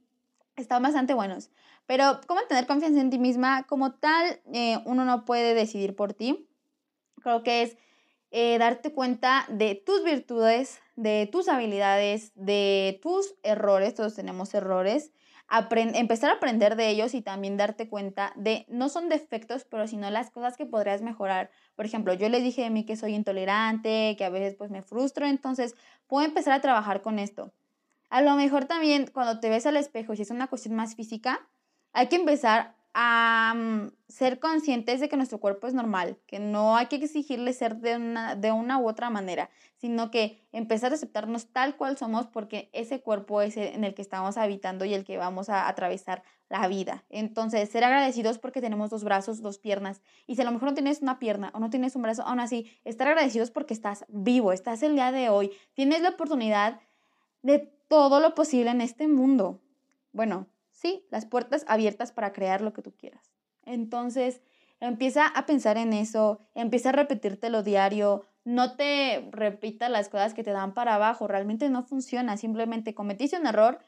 están 0.57 0.83
bastante 0.83 1.13
buenos. 1.13 1.51
Pero, 1.85 2.19
¿cómo 2.27 2.41
tener 2.49 2.67
confianza 2.67 2.99
en 2.99 3.09
ti 3.09 3.17
misma? 3.17 3.63
Como 3.63 3.93
tal, 3.93 4.41
eh, 4.53 4.79
uno 4.85 5.05
no 5.05 5.23
puede 5.23 5.53
decidir 5.53 5.95
por 5.95 6.13
ti. 6.13 6.49
Creo 7.21 7.43
que 7.43 7.61
es 7.61 7.77
eh, 8.31 8.57
darte 8.57 8.93
cuenta 8.93 9.45
de 9.47 9.75
tus 9.75 10.03
virtudes, 10.03 10.81
de 10.95 11.27
tus 11.31 11.47
habilidades, 11.47 12.31
de 12.35 12.99
tus 13.01 13.35
errores, 13.43 13.95
todos 13.95 14.15
tenemos 14.15 14.53
errores, 14.53 15.11
empezar 15.75 16.29
a 16.29 16.33
aprender 16.33 16.75
de 16.75 16.89
ellos 16.89 17.13
y 17.13 17.21
también 17.21 17.57
darte 17.57 17.87
cuenta 17.87 18.33
de, 18.35 18.65
no 18.69 18.89
son 18.89 19.09
defectos, 19.09 19.65
pero 19.65 19.87
sino 19.87 20.09
las 20.09 20.31
cosas 20.31 20.57
que 20.57 20.65
podrías 20.65 21.01
mejorar. 21.01 21.51
Por 21.75 21.85
ejemplo, 21.85 22.13
yo 22.13 22.29
les 22.29 22.43
dije 22.43 22.63
de 22.63 22.69
mí 22.69 22.85
que 22.85 22.95
soy 22.95 23.13
intolerante, 23.13 24.15
que 24.17 24.25
a 24.25 24.29
veces 24.29 24.55
pues 24.55 24.71
me 24.71 24.81
frustro, 24.81 25.25
entonces 25.25 25.75
puedo 26.07 26.25
empezar 26.25 26.53
a 26.53 26.61
trabajar 26.61 27.01
con 27.01 27.19
esto. 27.19 27.53
A 28.09 28.21
lo 28.21 28.35
mejor 28.35 28.65
también 28.65 29.09
cuando 29.11 29.39
te 29.39 29.49
ves 29.49 29.65
al 29.65 29.77
espejo, 29.77 30.15
si 30.15 30.21
es 30.21 30.31
una 30.31 30.47
cuestión 30.47 30.75
más 30.75 30.95
física, 30.95 31.47
hay 31.91 32.07
que 32.07 32.15
empezar 32.15 32.75
a 32.93 33.53
mm, 33.55 33.91
ser 34.07 34.39
conscientes 34.39 34.99
de 34.99 35.09
que 35.09 35.17
nuestro 35.17 35.39
cuerpo 35.39 35.65
es 35.65 35.73
normal, 35.73 36.17
que 36.27 36.39
no 36.39 36.77
hay 36.77 36.85
que 36.85 36.97
exigirle 36.97 37.53
ser 37.53 37.77
de 37.77 37.95
una, 37.95 38.35
de 38.35 38.51
una 38.51 38.77
u 38.77 38.87
otra 38.87 39.09
manera, 39.09 39.49
sino 39.77 40.11
que 40.11 40.39
empezar 40.51 40.91
a 40.91 40.95
aceptarnos 40.95 41.47
tal 41.47 41.75
cual 41.75 41.97
somos 41.97 42.27
porque 42.27 42.69
ese 42.73 43.01
cuerpo 43.01 43.41
es 43.41 43.57
en 43.57 43.83
el 43.83 43.95
que 43.95 44.03
estamos 44.03 44.37
habitando 44.37 44.85
y 44.85 44.93
el 44.93 45.03
que 45.03 45.17
vamos 45.17 45.49
a 45.49 45.67
atravesar 45.67 46.23
la 46.49 46.67
vida. 46.67 47.03
Entonces, 47.09 47.69
ser 47.69 47.83
agradecidos 47.83 48.37
porque 48.37 48.61
tenemos 48.61 48.91
dos 48.91 49.03
brazos, 49.03 49.41
dos 49.41 49.57
piernas, 49.57 50.01
y 50.27 50.35
si 50.35 50.41
a 50.41 50.45
lo 50.45 50.51
mejor 50.51 50.69
no 50.69 50.75
tienes 50.75 51.01
una 51.01 51.17
pierna 51.17 51.51
o 51.55 51.59
no 51.59 51.71
tienes 51.71 51.95
un 51.95 52.03
brazo, 52.03 52.21
aún 52.23 52.39
así, 52.39 52.71
estar 52.85 53.07
agradecidos 53.07 53.49
porque 53.49 53.73
estás 53.73 54.05
vivo, 54.07 54.51
estás 54.51 54.83
el 54.83 54.93
día 54.93 55.11
de 55.11 55.29
hoy, 55.29 55.51
tienes 55.73 56.01
la 56.01 56.09
oportunidad 56.09 56.79
de 57.41 57.73
todo 57.87 58.19
lo 58.19 58.35
posible 58.35 58.69
en 58.69 58.81
este 58.81 59.07
mundo. 59.07 59.59
Bueno, 60.11 60.47
Sí, 60.83 61.07
las 61.09 61.25
puertas 61.25 61.65
abiertas 61.67 62.11
para 62.11 62.31
crear 62.31 62.61
lo 62.61 62.73
que 62.73 62.83
tú 62.83 62.93
quieras. 62.95 63.31
Entonces, 63.65 64.41
Empieza 64.83 65.27
a 65.27 65.45
pensar 65.45 65.77
en 65.77 65.93
eso, 65.93 66.41
empieza 66.55 66.89
a 66.89 66.91
repetírtelo 66.91 67.63
diario, 67.63 68.25
no 68.43 68.75
te 68.75 69.29
repitas 69.31 69.89
las 69.89 70.09
cosas 70.09 70.33
que 70.33 70.43
te 70.43 70.51
dan 70.51 70.73
para 70.73 70.95
abajo, 70.95 71.25
realmente 71.25 71.69
no 71.69 71.83
funciona, 71.83 72.35
simplemente 72.35 72.93
cometiste 72.93 73.39
un 73.39 73.47
error, 73.47 73.79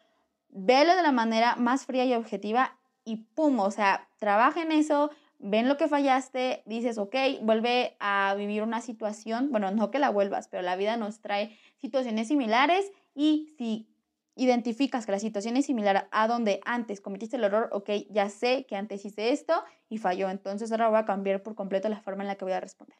velo 0.48 0.96
de 0.96 1.02
la 1.04 1.12
manera 1.12 1.58
más 1.58 1.86
fría 1.86 2.06
y 2.06 2.14
objetiva 2.14 2.80
y 3.04 3.26
pum, 3.36 3.60
o 3.60 3.72
sea, 3.72 4.08
trabaja 4.20 4.62
en 4.62 4.72
eso, 4.72 5.12
ven 5.40 5.68
lo 5.68 5.76
que 5.76 5.90
fallaste, 5.90 6.64
dices, 6.66 6.98
ok, 6.98 7.14
vuelve 7.42 7.98
a 8.00 8.34
vivir 8.38 8.64
una 8.64 8.80
situación, 8.80 9.52
bueno, 9.52 9.72
no 9.72 9.92
que 9.92 10.00
la 10.00 10.12
vuelvas, 10.12 10.48
pero 10.48 10.64
la 10.64 10.78
vida 10.78 10.96
nos 10.96 11.20
trae 11.20 11.60
situaciones 11.76 12.30
similares 12.30 12.90
y 13.14 13.54
si 13.58 13.90
identificas 14.36 15.06
que 15.06 15.12
la 15.12 15.20
situación 15.20 15.56
es 15.58 15.66
similar 15.66 16.08
a 16.12 16.28
donde 16.28 16.60
antes 16.66 17.02
cometiste 17.02 17.38
el 17.38 17.46
error, 17.46 17.70
ok, 17.72 17.90
ya 18.10 18.30
sé 18.30 18.66
que 18.66 18.76
antes 18.76 19.06
hice 19.06 19.32
esto 19.32 19.64
y 19.90 19.98
falló, 19.98 20.30
entonces 20.30 20.72
ahora 20.72 20.90
voy 20.90 21.00
a 21.00 21.06
cambiar 21.06 21.42
por 21.42 21.56
completo 21.56 21.88
la 21.88 22.02
forma 22.02 22.24
en 22.24 22.28
la 22.28 22.36
que 22.36 22.46
voy 22.46 22.54
a 22.54 22.60
responder. 22.60 22.98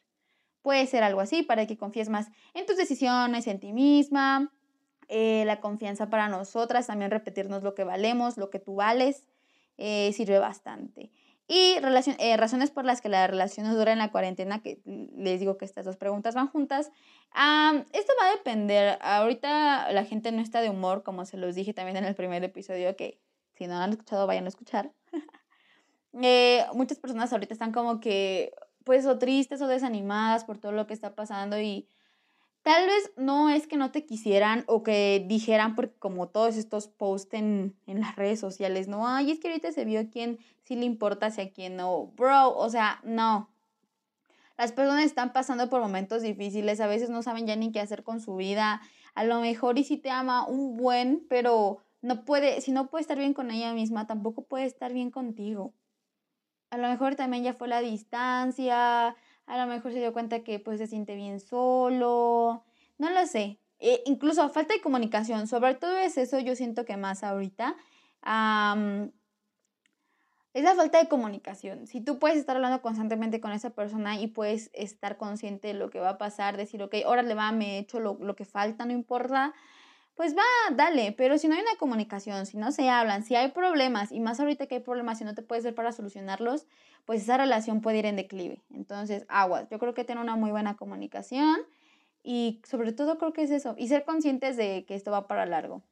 Puede 0.62 0.86
ser 0.86 1.02
algo 1.02 1.20
así 1.20 1.42
para 1.42 1.66
que 1.66 1.76
confíes 1.76 2.08
más 2.08 2.28
en 2.54 2.66
tus 2.66 2.76
decisiones, 2.76 3.46
en 3.46 3.60
ti 3.60 3.72
misma, 3.72 4.52
eh, 5.08 5.44
la 5.44 5.60
confianza 5.60 6.10
para 6.10 6.28
nosotras, 6.28 6.88
también 6.88 7.10
repetirnos 7.10 7.62
lo 7.62 7.74
que 7.74 7.84
valemos, 7.84 8.36
lo 8.38 8.50
que 8.50 8.58
tú 8.58 8.74
vales, 8.74 9.28
eh, 9.76 10.12
sirve 10.12 10.38
bastante. 10.38 11.12
Y 11.48 11.76
eh, 12.18 12.36
razones 12.36 12.70
por 12.70 12.84
las 12.84 13.00
que 13.00 13.08
la 13.08 13.26
relación 13.26 13.66
no 13.66 13.76
dura 13.76 13.92
en 13.92 13.98
la 13.98 14.10
cuarentena, 14.10 14.62
que 14.62 14.80
les 14.84 15.38
digo 15.38 15.56
que 15.58 15.64
estas 15.64 15.84
dos 15.84 15.96
preguntas 15.96 16.34
van 16.34 16.48
juntas. 16.48 16.90
esto 17.92 18.12
va 18.20 18.28
a 18.28 18.36
depender. 18.36 18.98
Ahorita 19.00 19.92
la 19.92 20.04
gente 20.04 20.32
no 20.32 20.42
está 20.42 20.60
de 20.60 20.70
humor, 20.70 21.04
como 21.04 21.24
se 21.24 21.36
los 21.36 21.54
dije 21.54 21.72
también 21.72 21.96
en 21.96 22.04
el 22.04 22.16
primer 22.16 22.42
episodio, 22.42 22.96
que 22.96 23.20
si 23.54 23.66
no 23.68 23.78
han 23.78 23.90
escuchado, 23.90 24.26
vayan 24.26 24.44
a 24.44 24.48
escuchar. 24.48 24.92
Eh, 26.22 26.64
muchas 26.72 26.98
personas 26.98 27.30
ahorita 27.30 27.52
están 27.52 27.72
como 27.72 28.00
que, 28.00 28.54
pues, 28.84 29.04
o 29.04 29.18
tristes 29.18 29.60
o 29.60 29.66
desanimadas 29.66 30.44
por 30.44 30.56
todo 30.56 30.72
lo 30.72 30.86
que 30.86 30.94
está 30.94 31.14
pasando 31.14 31.60
y 31.60 31.86
Tal 32.66 32.84
vez 32.84 33.12
no 33.16 33.48
es 33.48 33.68
que 33.68 33.76
no 33.76 33.92
te 33.92 34.04
quisieran 34.04 34.64
o 34.66 34.82
que 34.82 35.24
dijeran, 35.28 35.76
porque 35.76 35.94
como 36.00 36.26
todos 36.26 36.56
estos 36.56 36.88
posts 36.88 37.34
en, 37.34 37.76
las 37.86 38.16
redes 38.16 38.40
sociales, 38.40 38.88
no, 38.88 39.06
ay, 39.06 39.30
es 39.30 39.38
que 39.38 39.46
ahorita 39.46 39.70
se 39.70 39.84
vio 39.84 40.00
a 40.00 40.06
quién 40.06 40.40
sí 40.64 40.74
le 40.74 40.84
importa, 40.84 41.30
si 41.30 41.42
a 41.42 41.52
quién 41.52 41.76
no. 41.76 42.06
Bro, 42.16 42.56
o 42.56 42.68
sea, 42.68 42.98
no. 43.04 43.48
Las 44.58 44.72
personas 44.72 45.04
están 45.04 45.32
pasando 45.32 45.70
por 45.70 45.80
momentos 45.80 46.22
difíciles, 46.22 46.80
a 46.80 46.88
veces 46.88 47.08
no 47.08 47.22
saben 47.22 47.46
ya 47.46 47.54
ni 47.54 47.70
qué 47.70 47.78
hacer 47.78 48.02
con 48.02 48.20
su 48.20 48.34
vida. 48.34 48.80
A 49.14 49.22
lo 49.22 49.40
mejor 49.40 49.78
y 49.78 49.84
si 49.84 49.96
te 49.96 50.10
ama 50.10 50.44
un 50.44 50.76
buen, 50.76 51.24
pero 51.28 51.78
no 52.02 52.24
puede, 52.24 52.60
si 52.62 52.72
no 52.72 52.90
puede 52.90 53.02
estar 53.02 53.16
bien 53.16 53.32
con 53.32 53.52
ella 53.52 53.74
misma, 53.74 54.08
tampoco 54.08 54.42
puede 54.42 54.64
estar 54.64 54.92
bien 54.92 55.12
contigo. 55.12 55.72
A 56.70 56.78
lo 56.78 56.88
mejor 56.88 57.14
también 57.14 57.44
ya 57.44 57.54
fue 57.54 57.68
la 57.68 57.80
distancia, 57.80 59.14
a 59.46 59.58
lo 59.58 59.66
mejor 59.66 59.92
se 59.92 59.98
dio 59.98 60.12
cuenta 60.12 60.42
que 60.44 60.58
pues 60.58 60.78
se 60.78 60.86
siente 60.86 61.14
bien 61.14 61.40
solo, 61.40 62.64
no 62.98 63.10
lo 63.10 63.26
sé. 63.26 63.60
E 63.78 64.02
incluso 64.06 64.48
falta 64.48 64.74
de 64.74 64.80
comunicación, 64.80 65.46
sobre 65.46 65.74
todo 65.74 65.96
es 65.98 66.16
eso, 66.18 66.38
yo 66.38 66.56
siento 66.56 66.84
que 66.84 66.96
más 66.96 67.22
ahorita, 67.22 67.76
es 70.54 70.64
la 70.64 70.74
falta 70.74 70.98
de 70.98 71.08
comunicación. 71.08 71.86
Si 71.86 72.00
tú 72.00 72.18
puedes 72.18 72.38
estar 72.38 72.56
hablando 72.56 72.80
constantemente 72.80 73.40
con 73.40 73.52
esa 73.52 73.70
persona 73.70 74.18
y 74.18 74.28
puedes 74.28 74.70
estar 74.72 75.18
consciente 75.18 75.68
de 75.68 75.74
lo 75.74 75.90
que 75.90 76.00
va 76.00 76.10
a 76.10 76.18
pasar, 76.18 76.56
decir, 76.56 76.82
ok, 76.82 76.94
órale, 77.04 77.34
va, 77.34 77.52
me 77.52 77.76
he 77.76 77.78
hecho 77.78 78.00
lo, 78.00 78.16
lo 78.20 78.34
que 78.34 78.46
falta, 78.46 78.86
no 78.86 78.92
importa, 78.92 79.54
pues 80.16 80.34
va, 80.34 80.42
dale, 80.74 81.12
pero 81.12 81.36
si 81.36 81.46
no 81.46 81.54
hay 81.54 81.60
una 81.60 81.78
comunicación, 81.78 82.46
si 82.46 82.56
no 82.56 82.72
se 82.72 82.88
hablan, 82.88 83.22
si 83.22 83.36
hay 83.36 83.50
problemas, 83.52 84.10
y 84.12 84.18
más 84.18 84.40
ahorita 84.40 84.66
que 84.66 84.76
hay 84.76 84.80
problemas 84.80 85.20
y 85.20 85.24
no 85.24 85.34
te 85.34 85.42
puedes 85.42 85.62
ver 85.62 85.74
para 85.74 85.92
solucionarlos, 85.92 86.66
pues 87.04 87.22
esa 87.22 87.36
relación 87.36 87.82
puede 87.82 87.98
ir 87.98 88.06
en 88.06 88.16
declive. 88.16 88.62
Entonces, 88.74 89.26
aguas, 89.28 89.68
yo 89.70 89.78
creo 89.78 89.92
que 89.92 90.04
tener 90.04 90.22
una 90.22 90.34
muy 90.34 90.50
buena 90.50 90.74
comunicación 90.74 91.58
y 92.22 92.62
sobre 92.66 92.92
todo 92.92 93.18
creo 93.18 93.34
que 93.34 93.42
es 93.42 93.50
eso, 93.50 93.74
y 93.78 93.88
ser 93.88 94.04
conscientes 94.04 94.56
de 94.56 94.86
que 94.88 94.94
esto 94.94 95.10
va 95.10 95.28
para 95.28 95.44
largo. 95.44 95.82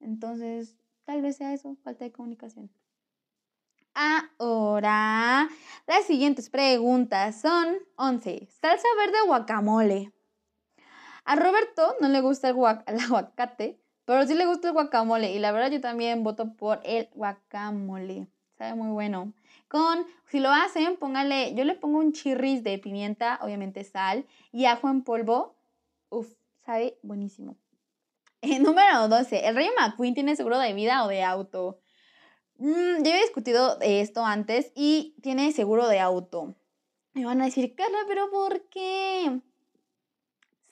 Entonces, 0.00 0.76
tal 1.04 1.20
vez 1.20 1.36
sea 1.36 1.52
eso, 1.52 1.76
falta 1.84 2.06
de 2.06 2.12
comunicación. 2.12 2.70
Ahora, 3.92 5.50
las 5.86 6.04
siguientes 6.06 6.48
preguntas 6.48 7.38
son 7.38 7.76
11. 7.96 8.48
Salsa 8.60 8.88
verde 8.98 9.18
guacamole. 9.26 10.10
A 11.24 11.36
Roberto 11.36 11.96
no 12.00 12.08
le 12.08 12.20
gusta 12.20 12.48
el, 12.48 12.56
aguacate, 12.56 13.80
pero 14.04 14.26
sí 14.26 14.34
le 14.34 14.46
gusta 14.46 14.68
el 14.68 14.74
guacamole. 14.74 15.32
Y 15.32 15.38
la 15.38 15.52
verdad 15.52 15.70
yo 15.70 15.80
también 15.80 16.22
voto 16.22 16.54
por 16.54 16.80
el 16.84 17.08
guacamole. 17.14 18.26
Sabe 18.56 18.74
muy 18.74 18.90
bueno. 18.90 19.32
Con, 19.68 20.04
si 20.26 20.40
lo 20.40 20.50
hacen, 20.50 20.96
póngale, 20.96 21.54
yo 21.54 21.64
le 21.64 21.74
pongo 21.74 21.98
un 21.98 22.12
chirris 22.12 22.62
de 22.64 22.78
pimienta, 22.78 23.38
obviamente 23.42 23.84
sal, 23.84 24.26
y 24.52 24.64
ajo 24.66 24.88
en 24.88 25.02
polvo. 25.02 25.54
Uf, 26.08 26.34
sabe 26.64 26.98
buenísimo. 27.02 27.56
Número 28.60 29.08
12. 29.08 29.46
¿El 29.46 29.54
rey 29.54 29.68
McQueen 29.78 30.14
tiene 30.14 30.36
seguro 30.36 30.58
de 30.58 30.72
vida 30.72 31.04
o 31.04 31.08
de 31.08 31.22
auto? 31.22 31.80
Mm, 32.58 33.02
yo 33.02 33.12
he 33.12 33.20
discutido 33.22 33.78
esto 33.80 34.24
antes 34.24 34.72
y 34.74 35.14
tiene 35.22 35.52
seguro 35.52 35.88
de 35.88 36.00
auto. 36.00 36.54
Me 37.14 37.24
van 37.24 37.40
a 37.40 37.46
decir, 37.46 37.74
Carla, 37.74 37.98
pero 38.06 38.30
¿por 38.30 38.68
qué? 38.68 39.40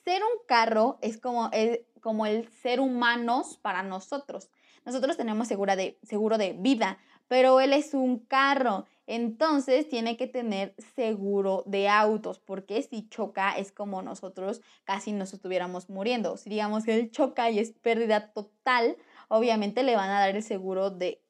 Ser 0.08 0.22
un 0.22 0.46
carro 0.46 0.98
es 1.02 1.18
como 1.18 1.50
el, 1.52 1.84
como 2.00 2.24
el 2.24 2.48
ser 2.48 2.80
humanos 2.80 3.58
para 3.60 3.82
nosotros. 3.82 4.48
Nosotros 4.86 5.18
tenemos 5.18 5.48
segura 5.48 5.76
de, 5.76 5.98
seguro 6.02 6.38
de 6.38 6.54
vida, 6.54 6.96
pero 7.28 7.60
él 7.60 7.74
es 7.74 7.92
un 7.92 8.18
carro. 8.18 8.86
Entonces 9.06 9.86
tiene 9.86 10.16
que 10.16 10.26
tener 10.26 10.74
seguro 10.96 11.62
de 11.66 11.90
autos, 11.90 12.40
porque 12.40 12.80
si 12.80 13.06
choca 13.10 13.52
es 13.58 13.70
como 13.70 14.00
nosotros 14.00 14.62
casi 14.84 15.12
nos 15.12 15.34
estuviéramos 15.34 15.90
muriendo. 15.90 16.38
Si 16.38 16.48
digamos 16.48 16.84
que 16.84 16.94
él 16.94 17.10
choca 17.10 17.50
y 17.50 17.58
es 17.58 17.72
pérdida 17.72 18.32
total, 18.32 18.96
obviamente 19.28 19.82
le 19.82 19.94
van 19.94 20.08
a 20.08 20.20
dar 20.20 20.34
el 20.34 20.42
seguro 20.42 20.90
de... 20.90 21.22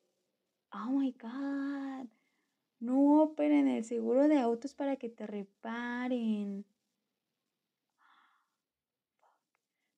Oh 0.72 0.90
my 0.90 1.16
God. 1.20 2.06
No, 2.78 3.32
pero 3.36 3.56
en 3.56 3.66
el 3.66 3.82
seguro 3.82 4.28
de 4.28 4.38
autos 4.38 4.72
para 4.72 4.94
que 4.94 5.08
te 5.08 5.26
reparen. 5.26 6.64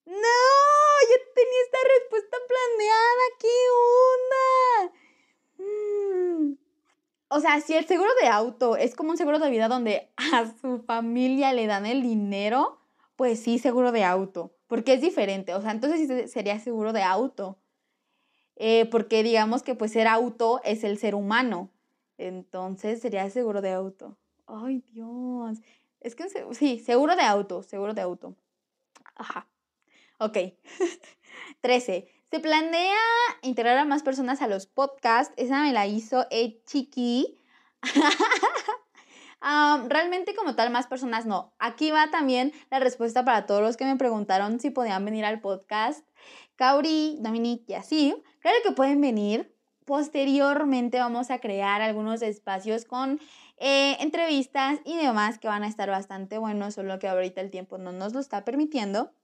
No, 0.05 0.13
yo 0.15 1.15
tenía 1.35 1.61
esta 1.63 1.77
respuesta 1.99 2.37
planeada. 2.47 3.23
¿Qué 3.39 3.55
onda? 4.79 4.93
Mm. 5.57 6.57
O 7.29 7.39
sea, 7.39 7.61
si 7.61 7.73
el 7.73 7.85
seguro 7.85 8.09
de 8.21 8.27
auto 8.27 8.75
es 8.75 8.95
como 8.95 9.11
un 9.11 9.17
seguro 9.17 9.39
de 9.39 9.49
vida 9.49 9.67
donde 9.67 10.11
a 10.33 10.53
su 10.59 10.79
familia 10.79 11.53
le 11.53 11.67
dan 11.67 11.85
el 11.85 12.01
dinero, 12.01 12.79
pues 13.15 13.39
sí, 13.41 13.59
seguro 13.59 13.91
de 13.91 14.03
auto, 14.03 14.53
porque 14.67 14.93
es 14.93 15.01
diferente. 15.01 15.53
O 15.53 15.61
sea, 15.61 15.71
entonces 15.71 16.07
sí 16.07 16.27
sería 16.27 16.59
seguro 16.59 16.93
de 16.93 17.03
auto. 17.03 17.57
Eh, 18.57 18.85
porque 18.87 19.23
digamos 19.23 19.63
que 19.63 19.75
pues 19.75 19.91
ser 19.91 20.07
auto 20.07 20.61
es 20.63 20.83
el 20.83 20.97
ser 20.97 21.15
humano. 21.15 21.71
Entonces 22.17 23.01
sería 23.01 23.29
seguro 23.29 23.61
de 23.61 23.71
auto. 23.71 24.17
Ay, 24.45 24.83
Dios. 24.91 25.59
Es 25.99 26.15
que 26.15 26.25
sí, 26.51 26.79
seguro 26.79 27.15
de 27.15 27.23
auto, 27.23 27.63
seguro 27.63 27.93
de 27.93 28.01
auto. 28.01 28.35
Ajá. 29.15 29.47
Ok. 30.21 30.37
13. 31.61 32.07
Se 32.29 32.39
planea 32.39 32.95
integrar 33.41 33.79
a 33.79 33.85
más 33.85 34.03
personas 34.03 34.43
a 34.43 34.47
los 34.47 34.67
podcasts. 34.67 35.33
Esa 35.35 35.63
me 35.63 35.73
la 35.73 35.87
hizo 35.87 36.27
e 36.29 36.61
Chiqui. 36.63 37.39
realmente 39.89 40.35
como 40.35 40.55
tal, 40.55 40.69
más 40.69 40.85
personas 40.85 41.25
no. 41.25 41.55
Aquí 41.57 41.89
va 41.89 42.11
también 42.11 42.53
la 42.69 42.79
respuesta 42.79 43.25
para 43.25 43.47
todos 43.47 43.63
los 43.63 43.77
que 43.77 43.85
me 43.85 43.95
preguntaron 43.95 44.59
si 44.59 44.69
podían 44.69 45.03
venir 45.03 45.25
al 45.25 45.41
podcast. 45.41 46.07
Kauri, 46.55 47.17
Dominique 47.19 47.65
y 47.69 47.73
así. 47.73 48.15
Claro 48.41 48.57
que 48.63 48.73
pueden 48.73 49.01
venir. 49.01 49.57
Posteriormente 49.85 50.99
vamos 50.99 51.31
a 51.31 51.39
crear 51.39 51.81
algunos 51.81 52.21
espacios 52.21 52.85
con 52.85 53.19
eh, 53.57 53.97
entrevistas 53.99 54.81
y 54.85 54.97
demás 54.97 55.39
que 55.39 55.47
van 55.47 55.63
a 55.63 55.67
estar 55.67 55.89
bastante 55.89 56.37
buenos, 56.37 56.75
solo 56.75 56.99
que 56.99 57.07
ahorita 57.07 57.41
el 57.41 57.49
tiempo 57.49 57.79
no 57.79 57.91
nos 57.91 58.13
lo 58.13 58.19
está 58.19 58.45
permitiendo. 58.45 59.15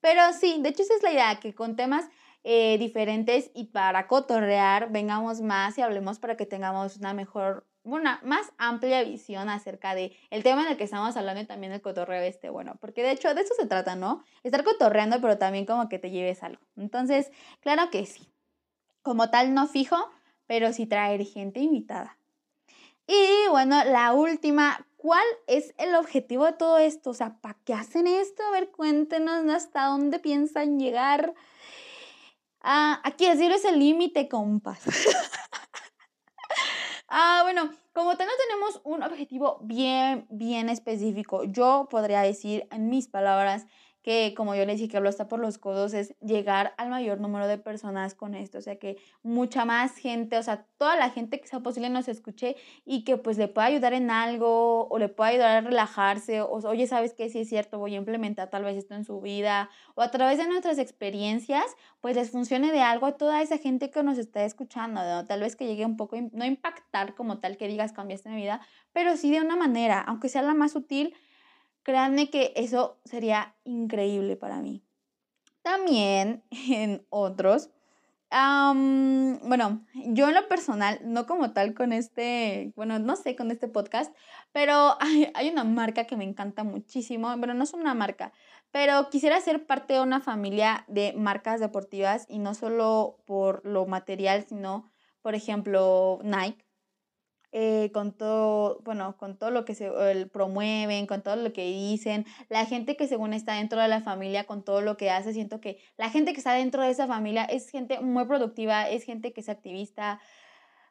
Pero 0.00 0.32
sí, 0.32 0.60
de 0.60 0.68
hecho 0.68 0.82
esa 0.82 0.94
es 0.94 1.02
la 1.02 1.12
idea, 1.12 1.40
que 1.40 1.54
con 1.54 1.76
temas 1.76 2.08
eh, 2.44 2.78
diferentes 2.78 3.50
y 3.54 3.64
para 3.64 4.06
cotorrear 4.06 4.90
vengamos 4.90 5.40
más 5.40 5.76
y 5.76 5.82
hablemos 5.82 6.18
para 6.18 6.36
que 6.36 6.46
tengamos 6.46 6.96
una 6.96 7.12
mejor, 7.12 7.66
una 7.82 8.20
más 8.22 8.52
amplia 8.58 9.02
visión 9.02 9.48
acerca 9.48 9.94
de 9.94 10.16
tema 10.42 10.62
en 10.62 10.68
el 10.68 10.76
que 10.76 10.84
estamos 10.84 11.16
hablando 11.16 11.42
y 11.42 11.46
también 11.46 11.72
el 11.72 11.82
cotorreo 11.82 12.22
este, 12.22 12.48
bueno, 12.48 12.76
porque 12.80 13.02
de 13.02 13.10
hecho 13.10 13.34
de 13.34 13.42
eso 13.42 13.54
se 13.54 13.66
trata, 13.66 13.96
¿no? 13.96 14.22
Estar 14.44 14.64
cotorreando, 14.64 15.20
pero 15.20 15.36
también 15.36 15.66
como 15.66 15.88
que 15.88 15.98
te 15.98 16.10
lleves 16.10 16.42
algo. 16.42 16.62
Entonces, 16.76 17.30
claro 17.60 17.90
que 17.90 18.06
sí. 18.06 18.32
Como 19.02 19.30
tal, 19.30 19.52
no 19.54 19.66
fijo, 19.66 19.96
pero 20.46 20.72
sí 20.72 20.86
traer 20.86 21.24
gente 21.24 21.60
invitada. 21.60 22.18
Y 23.06 23.48
bueno, 23.50 23.82
la 23.84 24.12
última, 24.12 24.86
¿cuál 24.98 25.24
es 25.46 25.74
el 25.78 25.94
objetivo 25.94 26.44
de 26.44 26.52
todo 26.52 26.76
esto? 26.76 27.10
O 27.10 27.14
sea, 27.14 27.40
¿para 27.40 27.56
qué 27.64 27.72
hacen 27.72 28.06
esto? 28.06 28.42
A 28.42 28.50
ver, 28.50 28.70
cuéntenos 28.70 29.48
hasta 29.50 29.86
dónde 29.86 30.18
piensan 30.18 30.78
llegar. 30.78 31.34
Ah, 32.60 33.00
aquí 33.04 33.26
decir 33.26 33.50
es 33.50 33.64
el 33.64 33.78
límite, 33.78 34.28
compas. 34.28 34.80
Ah, 37.10 37.40
bueno, 37.42 37.70
como 37.94 38.18
tal 38.18 38.26
no 38.26 38.32
tenemos 38.46 38.82
un 38.84 39.02
objetivo 39.02 39.60
bien, 39.62 40.26
bien 40.28 40.68
específico. 40.68 41.44
Yo 41.44 41.88
podría 41.90 42.20
decir 42.20 42.68
en 42.70 42.90
mis 42.90 43.08
palabras 43.08 43.66
que 44.08 44.32
como 44.34 44.54
yo 44.54 44.64
le 44.64 44.72
dije 44.72 44.88
que 44.88 44.96
hablo 44.96 45.10
hasta 45.10 45.28
por 45.28 45.38
los 45.38 45.58
codos, 45.58 45.92
es 45.92 46.14
llegar 46.20 46.72
al 46.78 46.88
mayor 46.88 47.20
número 47.20 47.46
de 47.46 47.58
personas 47.58 48.14
con 48.14 48.34
esto, 48.34 48.56
o 48.56 48.62
sea, 48.62 48.78
que 48.78 48.96
mucha 49.22 49.66
más 49.66 49.98
gente, 49.98 50.38
o 50.38 50.42
sea, 50.42 50.64
toda 50.78 50.96
la 50.96 51.10
gente 51.10 51.38
que 51.38 51.46
sea 51.46 51.60
posible 51.60 51.90
nos 51.90 52.08
escuche 52.08 52.56
y 52.86 53.04
que 53.04 53.18
pues 53.18 53.36
le 53.36 53.48
pueda 53.48 53.66
ayudar 53.66 53.92
en 53.92 54.10
algo 54.10 54.88
o 54.88 54.98
le 54.98 55.10
pueda 55.10 55.28
ayudar 55.28 55.56
a 55.58 55.60
relajarse, 55.60 56.40
o 56.40 56.54
oye, 56.54 56.86
¿sabes 56.86 57.12
qué? 57.12 57.28
Si 57.28 57.40
es 57.40 57.50
cierto, 57.50 57.78
voy 57.78 57.96
a 57.96 57.98
implementar 57.98 58.48
tal 58.48 58.64
vez 58.64 58.78
esto 58.78 58.94
en 58.94 59.04
su 59.04 59.20
vida, 59.20 59.68
o 59.94 60.00
a 60.00 60.10
través 60.10 60.38
de 60.38 60.46
nuestras 60.46 60.78
experiencias, 60.78 61.66
pues 62.00 62.16
les 62.16 62.30
funcione 62.30 62.72
de 62.72 62.80
algo 62.80 63.04
a 63.04 63.18
toda 63.18 63.42
esa 63.42 63.58
gente 63.58 63.90
que 63.90 64.02
nos 64.02 64.16
está 64.16 64.42
escuchando, 64.42 65.02
¿no? 65.04 65.26
tal 65.26 65.40
vez 65.40 65.54
que 65.54 65.66
llegue 65.66 65.84
un 65.84 65.98
poco, 65.98 66.16
no 66.32 66.46
impactar 66.46 67.14
como 67.14 67.40
tal 67.40 67.58
que 67.58 67.68
digas 67.68 67.92
cambiaste 67.92 68.30
mi 68.30 68.36
vida, 68.36 68.62
pero 68.94 69.18
sí 69.18 69.30
de 69.30 69.42
una 69.42 69.56
manera, 69.56 70.00
aunque 70.00 70.30
sea 70.30 70.40
la 70.40 70.54
más 70.54 70.72
sutil, 70.72 71.14
Créanme 71.88 72.28
que 72.28 72.52
eso 72.54 72.98
sería 73.06 73.54
increíble 73.64 74.36
para 74.36 74.58
mí. 74.58 74.84
También 75.62 76.42
en 76.50 77.06
otros, 77.08 77.70
bueno, 78.30 79.86
yo 79.94 80.28
en 80.28 80.34
lo 80.34 80.46
personal, 80.48 81.00
no 81.02 81.26
como 81.26 81.54
tal 81.54 81.72
con 81.72 81.94
este, 81.94 82.74
bueno, 82.76 82.98
no 82.98 83.16
sé, 83.16 83.36
con 83.36 83.50
este 83.50 83.68
podcast, 83.68 84.14
pero 84.52 84.98
hay, 85.34 85.48
una 85.48 85.64
marca 85.64 86.04
que 86.04 86.18
me 86.18 86.24
encanta 86.24 86.62
muchísimo, 86.62 87.34
bueno, 87.38 87.54
no 87.54 87.64
es 87.64 87.72
una 87.72 87.94
marca, 87.94 88.34
pero 88.70 89.08
quisiera 89.08 89.40
ser 89.40 89.64
parte 89.64 89.94
de 89.94 90.02
una 90.02 90.20
familia 90.20 90.84
de 90.88 91.14
marcas 91.14 91.58
deportivas 91.58 92.26
y 92.28 92.38
no 92.38 92.52
solo 92.52 93.16
por 93.24 93.64
lo 93.64 93.86
material, 93.86 94.44
sino, 94.46 94.90
por 95.22 95.34
ejemplo, 95.34 96.18
Nike. 96.22 96.67
Eh, 97.50 97.90
con 97.94 98.12
todo, 98.12 98.80
bueno, 98.84 99.16
con 99.16 99.38
todo 99.38 99.50
lo 99.50 99.64
que 99.64 99.74
se 99.74 99.90
promueven, 100.30 101.06
con 101.06 101.22
todo 101.22 101.36
lo 101.36 101.50
que 101.54 101.64
dicen, 101.64 102.26
la 102.50 102.66
gente 102.66 102.94
que 102.94 103.08
según 103.08 103.32
está 103.32 103.54
dentro 103.54 103.80
de 103.80 103.88
la 103.88 104.02
familia, 104.02 104.44
con 104.44 104.62
todo 104.64 104.82
lo 104.82 104.98
que 104.98 105.10
hace, 105.10 105.32
siento 105.32 105.58
que 105.58 105.78
la 105.96 106.10
gente 106.10 106.32
que 106.32 106.38
está 106.38 106.52
dentro 106.52 106.82
de 106.82 106.90
esa 106.90 107.06
familia 107.06 107.44
es 107.44 107.70
gente 107.70 108.00
muy 108.00 108.26
productiva, 108.26 108.88
es 108.90 109.04
gente 109.04 109.32
que 109.32 109.40
es 109.40 109.48
activista. 109.48 110.20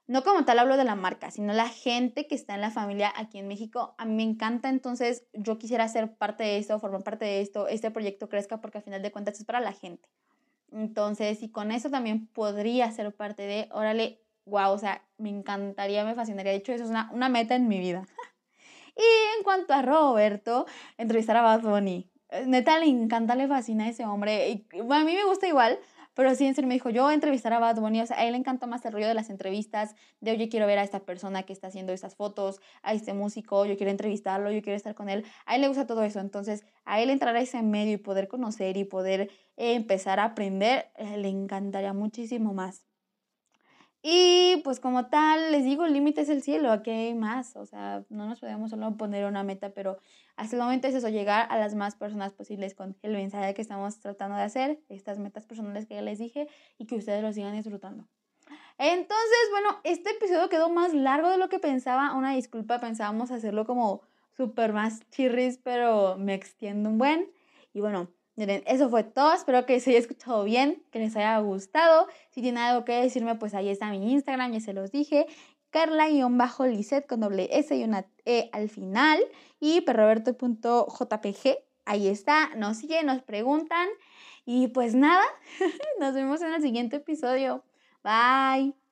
No 0.07 0.23
como 0.23 0.45
tal 0.45 0.57
hablo 0.57 0.77
de 0.77 0.83
la 0.83 0.95
marca, 0.95 1.29
sino 1.31 1.53
la 1.53 1.69
gente 1.69 2.27
que 2.27 2.33
está 2.33 2.55
en 2.55 2.61
la 2.61 2.71
familia 2.71 3.13
aquí 3.15 3.37
en 3.37 3.47
México. 3.47 3.93
A 3.99 4.05
mí 4.05 4.15
me 4.15 4.23
encanta, 4.23 4.69
entonces 4.69 5.27
yo 5.33 5.59
quisiera 5.59 5.87
ser 5.89 6.15
parte 6.17 6.43
de 6.43 6.57
esto, 6.57 6.79
formar 6.79 7.03
parte 7.03 7.25
de 7.25 7.41
esto, 7.41 7.67
este 7.67 7.91
proyecto 7.91 8.29
crezca 8.29 8.61
porque 8.61 8.79
al 8.79 8.83
final 8.83 9.01
de 9.03 9.11
cuentas 9.11 9.39
es 9.39 9.45
para 9.45 9.59
la 9.59 9.73
gente. 9.73 10.09
Entonces, 10.71 11.43
y 11.43 11.51
con 11.51 11.71
eso 11.71 11.89
también 11.89 12.27
podría 12.27 12.91
ser 12.91 13.15
parte 13.15 13.43
de, 13.43 13.69
órale, 13.71 14.21
wow, 14.47 14.71
o 14.71 14.77
sea, 14.77 15.03
me 15.17 15.29
encantaría, 15.29 16.03
me 16.03 16.15
fascinaría. 16.15 16.51
De 16.51 16.57
hecho, 16.57 16.73
eso 16.73 16.85
es 16.85 16.89
una, 16.89 17.09
una 17.13 17.29
meta 17.29 17.55
en 17.55 17.67
mi 17.67 17.79
vida. 17.79 18.03
y 18.95 19.37
en 19.37 19.43
cuanto 19.43 19.73
a 19.73 19.81
Roberto, 19.81 20.65
entrevistar 20.97 21.37
a 21.37 21.41
Bad 21.41 21.61
Bunny. 21.61 22.09
Eh, 22.29 22.45
neta, 22.47 22.79
le 22.79 22.87
encanta, 22.87 23.35
le 23.35 23.47
fascina 23.47 23.85
a 23.85 23.89
ese 23.89 24.05
hombre. 24.05 24.49
Y, 24.49 24.67
a 24.79 25.03
mí 25.03 25.13
me 25.13 25.25
gusta 25.25 25.47
igual, 25.47 25.79
pero 26.13 26.33
sí, 26.35 26.45
en 26.45 26.55
serio, 26.55 26.67
me 26.67 26.73
dijo, 26.73 26.89
yo 26.89 27.11
entrevistar 27.11 27.53
a 27.53 27.59
Bad 27.59 27.75
Bunny, 27.79 28.01
o 28.01 28.05
sea, 28.05 28.19
a 28.19 28.25
él 28.25 28.31
le 28.31 28.37
encanta 28.39 28.67
más 28.67 28.83
el 28.85 28.93
rollo 28.93 29.07
de 29.07 29.13
las 29.13 29.29
entrevistas, 29.29 29.95
de, 30.19 30.31
oye, 30.31 30.49
quiero 30.49 30.65
ver 30.65 30.79
a 30.79 30.83
esta 30.83 31.01
persona 31.01 31.43
que 31.43 31.53
está 31.53 31.67
haciendo 31.67 31.93
estas 31.93 32.15
fotos, 32.15 32.59
a 32.81 32.93
este 32.93 33.13
músico, 33.13 33.65
yo 33.65 33.77
quiero 33.77 33.91
entrevistarlo, 33.91 34.51
yo 34.51 34.61
quiero 34.61 34.75
estar 34.75 34.95
con 34.95 35.09
él. 35.09 35.25
A 35.45 35.55
él 35.55 35.61
le 35.61 35.67
gusta 35.67 35.85
todo 35.85 36.03
eso, 36.03 36.19
entonces, 36.19 36.65
a 36.85 36.99
él 37.01 37.11
entrar 37.11 37.35
a 37.35 37.41
ese 37.41 37.61
medio 37.61 37.93
y 37.93 37.97
poder 37.97 38.27
conocer 38.27 38.77
y 38.77 38.83
poder 38.83 39.29
eh, 39.57 39.75
empezar 39.75 40.19
a 40.19 40.25
aprender, 40.25 40.87
eh, 40.95 41.17
le 41.17 41.29
encantaría 41.29 41.93
muchísimo 41.93 42.53
más. 42.53 42.86
Y 44.09 44.61
pues 44.63 44.79
como 44.79 45.07
tal, 45.07 45.51
les 45.51 45.65
digo, 45.65 45.83
el 45.83 45.91
límite 45.91 46.21
es 46.21 46.29
el 46.29 46.41
cielo, 46.41 46.71
aquí 46.71 46.91
hay 46.91 47.13
más, 47.13 47.57
o 47.57 47.65
sea, 47.65 48.05
no 48.07 48.25
nos 48.25 48.39
podemos 48.39 48.69
solo 48.69 48.95
poner 48.95 49.25
una 49.25 49.43
meta, 49.43 49.71
pero 49.71 49.97
hasta 50.37 50.55
el 50.55 50.61
momento 50.61 50.87
es 50.87 50.95
eso, 50.95 51.09
llegar 51.09 51.45
a 51.49 51.57
las 51.57 51.75
más 51.75 51.97
personas 51.97 52.31
posibles 52.31 52.73
con 52.73 52.95
el 53.01 53.11
mensaje 53.11 53.53
que 53.53 53.61
estamos 53.61 53.99
tratando 53.99 54.37
de 54.37 54.43
hacer, 54.43 54.79
estas 54.87 55.19
metas 55.19 55.45
personales 55.45 55.87
que 55.87 55.95
ya 55.95 56.01
les 56.01 56.19
dije, 56.19 56.47
y 56.77 56.85
que 56.85 56.95
ustedes 56.95 57.21
lo 57.21 57.33
sigan 57.33 57.53
disfrutando. 57.53 58.07
Entonces, 58.77 59.39
bueno, 59.51 59.77
este 59.83 60.11
episodio 60.11 60.47
quedó 60.47 60.69
más 60.69 60.93
largo 60.93 61.29
de 61.29 61.37
lo 61.37 61.49
que 61.49 61.59
pensaba, 61.59 62.15
una 62.15 62.31
disculpa, 62.31 62.79
pensábamos 62.79 63.29
hacerlo 63.31 63.65
como 63.65 64.03
súper 64.37 64.71
más 64.71 65.01
chirris, 65.09 65.59
pero 65.61 66.15
me 66.17 66.33
extiendo 66.33 66.89
un 66.89 66.97
buen. 66.97 67.29
Y 67.73 67.81
bueno, 67.81 68.07
Miren, 68.37 68.63
eso 68.67 68.87
fue 68.87 69.03
todo. 69.03 69.33
Espero 69.33 69.65
que 69.65 69.79
se 69.79 69.89
haya 69.89 69.99
escuchado 69.99 70.43
bien, 70.43 70.83
que 70.91 70.99
les 70.99 71.15
haya 71.15 71.39
gustado. 71.39 72.07
Si 72.29 72.41
tienen 72.41 72.61
algo 72.61 72.85
que 72.85 72.93
decirme, 72.93 73.33
pues 73.33 73.55
ahí 73.55 73.67
está 73.67 73.89
mi 73.89 74.11
Instagram, 74.13 74.53
ya 74.53 74.59
se 74.59 74.73
los 74.73 74.91
dije. 74.91 75.25
Carla-Lisset 75.71 77.07
con 77.07 77.19
doble 77.19 77.49
S 77.51 77.75
y 77.75 77.83
una 77.83 78.05
E 78.25 78.49
al 78.53 78.69
final. 78.69 79.19
Y 79.59 79.81
perroberto.jpg. 79.81 81.57
Ahí 81.85 82.07
está. 82.07 82.55
Nos 82.55 82.77
siguen, 82.77 83.07
nos 83.07 83.23
preguntan. 83.23 83.89
Y 84.45 84.67
pues 84.67 84.93
nada, 84.93 85.25
nos 85.99 86.13
vemos 86.13 86.41
en 86.41 86.53
el 86.53 86.61
siguiente 86.61 86.97
episodio. 86.97 87.63
Bye. 88.03 88.86